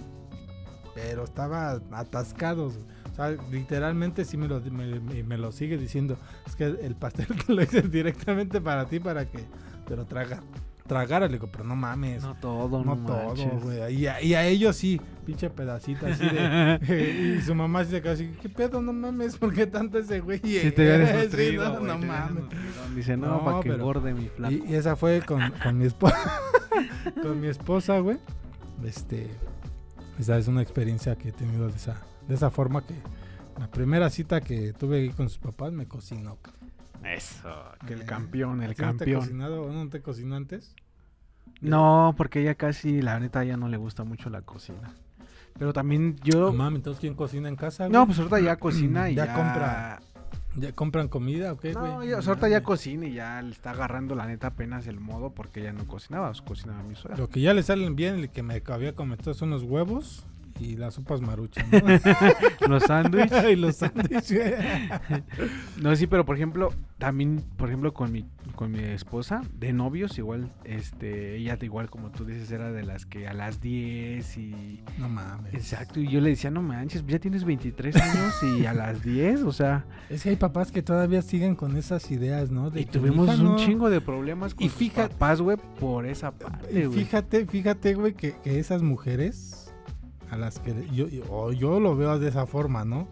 [0.93, 2.95] Pero estaba atascados, güey.
[3.11, 6.17] O sea, literalmente sí me lo, me, lo sigue diciendo.
[6.45, 9.45] Es que el pastel te lo hice directamente para ti, para que
[9.87, 10.41] te lo traga.
[10.87, 11.27] Tragara.
[11.27, 12.23] Le digo, pero no mames.
[12.23, 13.95] No todo, No, no, todo, güey.
[13.95, 17.37] Y, a- y a ellos sí, pinche pedacito así de.
[17.39, 18.81] y su mamá se quedó así, ¿qué pedo?
[18.81, 20.39] No mames, ¿por qué tanto ese güey?
[20.39, 22.43] Sí, te Sí, no, no te mames.
[22.95, 24.53] Dice, no, No, para que engorde mi flaco.
[24.53, 26.41] Y, y esa fue con, con mi esposa.
[27.21, 28.17] con mi esposa, güey.
[28.83, 29.29] Este.
[30.19, 32.93] Esa es una experiencia que he tenido de esa, de esa forma que
[33.59, 36.37] la primera cita que tuve ahí con sus papás me cocinó.
[37.13, 37.49] Eso,
[37.87, 39.19] que el Eh, campeón, ¿a el ¿No te, campeón.
[39.21, 40.75] cocinado, ¿No te cocinó antes?
[41.61, 44.93] No, porque ella casi, la neta, ya no le gusta mucho la cocina.
[45.57, 46.47] Pero también yo...
[46.47, 47.87] No mames, entonces ¿quién cocina en casa?
[47.87, 49.33] No, pues ahorita ya cocina y Ya ya...
[49.33, 49.99] compra.
[50.57, 51.91] ¿Ya compran comida o qué, güey?
[51.91, 55.31] No, ya, ahorita ya cocina y ya le está agarrando la neta apenas el modo
[55.31, 57.17] porque ella no cocinaba, pues, cocinaba mi suegra.
[57.17, 60.25] Lo que ya le salen bien, el que me había comentado son los huevos
[60.59, 61.79] y las sopas maruchan, ¿no?
[62.67, 63.43] Los sándwiches.
[63.51, 64.53] y los sándwiches.
[65.81, 68.25] No, sí, pero por ejemplo, también, por ejemplo, con mi,
[68.55, 73.05] con mi esposa, de novios, igual, este, ella igual como tú dices, era de las
[73.05, 74.83] que a las 10 y...
[74.97, 75.53] no mames.
[75.53, 79.43] Exacto, y yo le decía, no manches, ya tienes 23 años y a las 10,
[79.43, 82.69] o sea, Es que hay papás que todavía siguen con esas ideas, ¿no?
[82.69, 86.05] De y tuvimos hija un no- chingo de problemas con Y fíjate- papás, güey, por
[86.05, 86.99] esa parte, güey.
[87.03, 89.64] fíjate, fíjate, güey, que, que esas mujeres
[90.31, 93.07] a las que yo, yo, yo lo veo de esa forma, ¿no?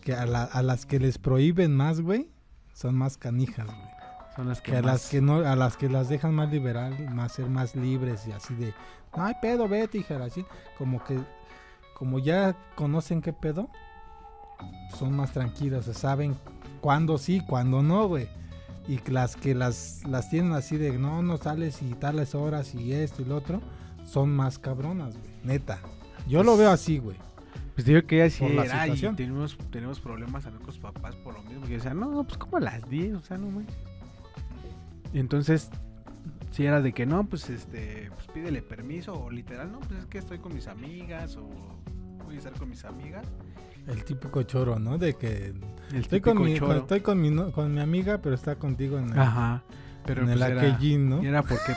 [0.00, 2.30] Que a, la- a las que les prohíben más, güey,
[2.72, 3.96] son más canijas, güey.
[4.36, 6.94] Son las que, Que a las que no, a las que las dejan más liberal,
[7.14, 8.74] más ser más libres y así de,
[9.16, 10.44] no hay pedo, vete, hija, así,
[10.76, 11.18] como que,
[11.94, 13.68] como ya conocen qué pedo,
[14.98, 16.36] son más tranquilas, o sea, saben
[16.80, 18.28] cuándo sí, cuándo no, güey.
[18.88, 22.92] Y las que las, las tienen así de, no, no sales y tales horas y
[22.92, 23.60] esto y lo otro,
[24.06, 25.78] son más cabronas, güey, neta.
[26.26, 27.16] Yo lo veo así, güey.
[27.74, 29.16] Pues digo que ella sí por la era y situación.
[29.16, 31.66] tenemos, tenemos problemas también con sus papás por lo mismo.
[31.66, 33.76] Que decían, no, pues como a las 10, o sea, no manches.
[35.12, 35.70] Entonces,
[36.50, 40.06] si era de que no, pues este, pues pídele permiso, o literal, no, pues es
[40.06, 41.48] que estoy con mis amigas, o
[42.24, 43.26] voy a estar con mis amigas.
[43.86, 44.98] El típico choro, ¿no?
[44.98, 45.54] De que
[45.92, 49.10] El estoy con mi, estoy con mi, no- con mi amiga, pero está contigo en
[49.12, 49.62] el, Ajá.
[50.04, 51.22] Pero en el pues, era, aquellín, ¿no?
[51.22, 51.72] y era porque,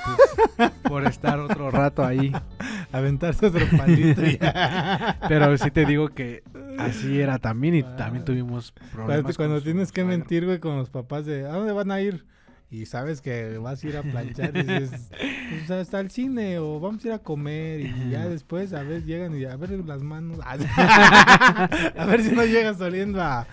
[0.58, 2.32] pues, por estar otro rato ahí.
[2.92, 4.26] Aventarse otro palito.
[4.26, 4.40] y-
[5.28, 6.44] Pero sí te digo que
[6.78, 9.38] así era también y también tuvimos problemas.
[9.38, 12.26] Cuando, tienes que mentir, güey, con los papás de ¿a dónde van a ir?
[12.72, 15.10] Y sabes que vas a ir a planchar y dices,
[15.50, 19.06] pues hasta el cine o vamos a ir a comer y ya después a ver
[19.06, 20.38] llegan y a ver las manos.
[20.46, 23.48] a ver si no llegas oliendo a...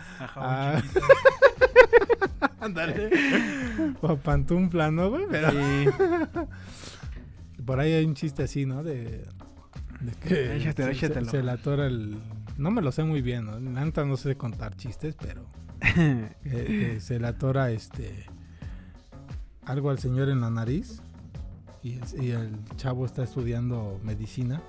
[0.83, 1.07] Chiquito.
[2.61, 3.11] Ándale.
[4.03, 5.25] o a pantufla, ¿no, güey?
[5.31, 5.89] Pero Sí.
[7.67, 8.83] Por ahí hay un chiste así, ¿no?
[8.83, 9.27] De,
[10.01, 11.31] de que Échatelo, se, se- échatelo.
[11.31, 12.17] se le atora el...
[12.57, 13.59] No me lo sé muy bien, ¿no?
[13.61, 15.45] La neta no sé contar chistes, pero...
[15.95, 18.25] que, que se le atora este
[19.67, 21.03] algo al señor en la nariz
[21.83, 24.63] y el, y el chavo está estudiando medicina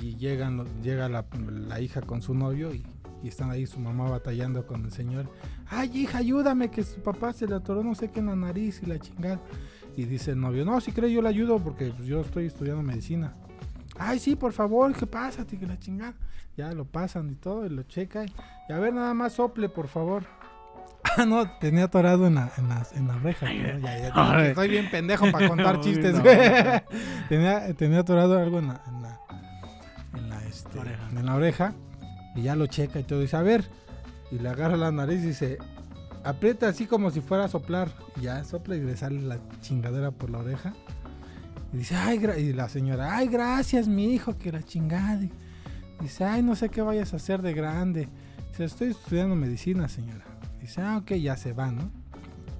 [0.00, 1.24] y llegan llega la,
[1.68, 2.84] la hija con su novio y,
[3.22, 5.30] y están ahí su mamá batallando con el señor
[5.68, 8.80] ay hija ayúdame que su papá se le atoró no sé qué en la nariz
[8.82, 9.40] y la chingada
[9.96, 12.82] y dice el novio no si cree yo le ayudo porque pues, yo estoy estudiando
[12.82, 13.34] medicina
[13.98, 16.14] ay sí por favor que pásate que la chingada
[16.56, 18.28] ya lo pasan y todo y lo checan
[18.68, 20.24] y a ver, nada más sople, por favor.
[21.18, 23.52] Ah, no, tenía atorado en la, en la, en la reja.
[23.52, 26.22] Ya, ya, soy bien pendejo para contar chistes, no.
[27.28, 29.20] tenía, tenía atorado algo en la, en la,
[30.14, 31.08] en la, este, Oreja.
[31.10, 31.74] en la oreja.
[32.36, 33.20] Y ya lo checa y todo.
[33.20, 33.64] Dice, a ver.
[34.30, 35.58] Y le agarra la nariz y dice,
[36.24, 37.90] aprieta así como si fuera a soplar.
[38.20, 40.72] Ya sopla y le sale la chingadera por la oreja.
[41.72, 45.20] Y dice, ay, gra-", y la señora, ay, gracias, mi hijo, que la chingada.
[46.00, 48.08] Dice, ay, no sé qué vayas a hacer de grande.
[48.50, 50.24] Dice, estoy estudiando medicina, señora.
[50.60, 51.90] Dice, ah, ok, ya se va, ¿no?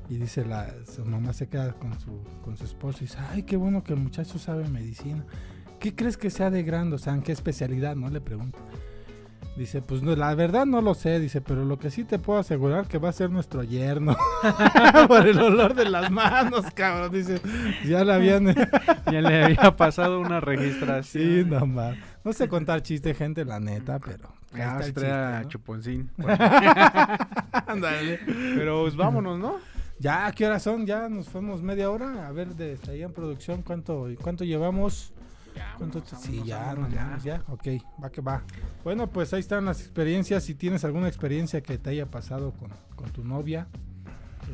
[0.09, 3.43] Y dice, la, su mamá se queda con su, con su esposo y dice, ay,
[3.43, 5.25] qué bueno que el muchacho sabe medicina.
[5.79, 6.97] ¿Qué crees que sea de grande?
[6.97, 7.97] O sea, ¿en qué especialidad?
[7.97, 8.59] No le pregunto.
[9.57, 12.39] Dice, pues no, la verdad no lo sé, dice, pero lo que sí te puedo
[12.39, 14.17] asegurar que va a ser nuestro yerno.
[15.09, 17.13] Por el olor de las manos, cabrón.
[17.13, 17.41] Dice,
[17.87, 18.55] ya la habían...
[19.13, 21.51] Ya le había pasado una sí, registración.
[21.51, 21.99] no más.
[22.25, 24.33] No sé contar chiste, gente, la neta, pero...
[24.57, 25.49] Ya está se el trae a chiste, ¿no?
[25.51, 26.11] Chuponcín.
[27.67, 28.21] Ándale.
[28.27, 29.59] Pero pues vámonos, ¿no?
[29.99, 30.87] Ya, ¿qué horas son?
[30.87, 32.27] Ya nos fuimos media hora.
[32.27, 35.13] A ver, de ahí en producción, ¿cuánto, cuánto llevamos?
[35.79, 37.43] ¿Cuánto te- sí, ya, no, ya, ya.
[37.49, 37.67] Ok,
[38.03, 38.43] va que va.
[38.85, 40.45] Bueno, pues ahí están las experiencias.
[40.45, 43.67] Si tienes alguna experiencia que te haya pasado con, con tu novia,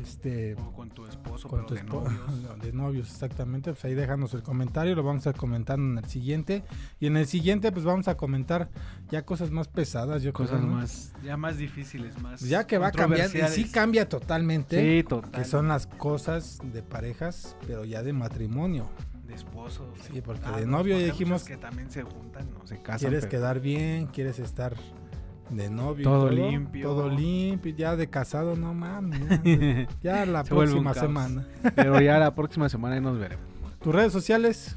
[0.01, 2.61] Este, O con tu esposo, con pero tu de novios.
[2.61, 3.71] de novios, exactamente.
[3.73, 6.63] Pues ahí déjanos el comentario, lo vamos a comentar en el siguiente.
[7.01, 8.69] Y en el siguiente, pues vamos a comentar
[9.09, 10.75] ya cosas más pesadas, yo Cosas creo, ¿no?
[10.75, 14.79] más, ya más difíciles, más Ya que va a cambiar, y sí cambia totalmente.
[15.01, 15.31] Sí, total.
[15.31, 18.87] Que son las cosas de parejas, pero ya de matrimonio.
[19.29, 19.87] De esposos.
[20.11, 22.99] Sí, porque de no, novio ya dijimos- que también se juntan, no se casan.
[22.99, 24.75] quieres pero- quedar bien, quieres estar
[25.49, 26.01] de novio.
[26.01, 26.87] y Todo limpio.
[26.89, 29.21] Todo limpio, ya de casado, no mames.
[29.43, 31.47] Ya, ya la próxima semana.
[31.75, 33.45] Pero ya la próxima semana ahí nos veremos.
[33.81, 34.75] Tus redes sociales,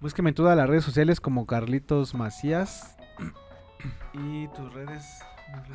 [0.00, 2.96] Búsqueme en todas las redes sociales como Carlitos Macías.
[4.14, 5.04] Y tus redes.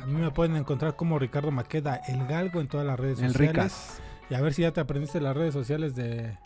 [0.02, 3.32] a mí me pueden encontrar como Ricardo Maqueda, el galgo en todas las redes El
[3.32, 3.52] sociales.
[3.54, 4.02] Ricas.
[4.30, 6.38] Y a ver si ya te aprendiste las redes sociales de,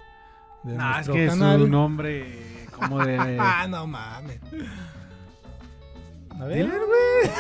[0.65, 1.57] de Nah, es nuestro que canal.
[1.57, 2.39] es un nombre
[2.77, 3.17] como de.
[3.41, 4.41] Ah, no mames.
[6.39, 7.31] A ver, güey.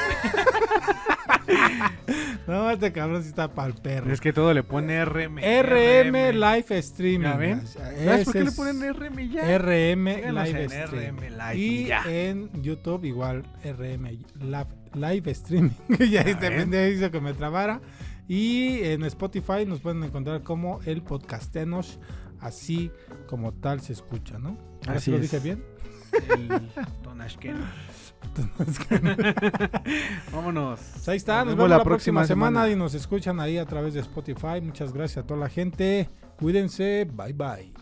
[2.47, 4.12] no, este cabrón sí está pa'l perro.
[4.12, 5.39] es que todo le pone RM.
[5.39, 7.27] RM Live Streaming.
[7.27, 7.66] ¿Ya ven?
[7.66, 9.59] ¿Sabes por qué le es ponen RM ya?
[9.59, 11.20] RM Síganos Live Streaming.
[11.20, 12.03] RM Live y ya.
[12.07, 14.05] en YouTube igual RM
[14.41, 15.70] Live, live Streaming.
[16.11, 17.81] ya pendejo hizo que me trabara.
[18.29, 21.99] Y en Spotify nos pueden encontrar como el Podcastenos,
[22.45, 22.91] así
[23.27, 24.59] como tal se escucha, ¿no?
[24.87, 25.65] Así lo dije bien.
[30.33, 30.81] Vámonos.
[30.93, 32.61] Pues ahí está, nos, vemos, la próxima, semana.
[32.61, 34.61] semana y nos escuchan ahí a través de Spotify.
[34.63, 36.09] Muchas gracias a toda la gente.
[36.37, 37.09] Cuídense.
[37.13, 37.73] Bye bye.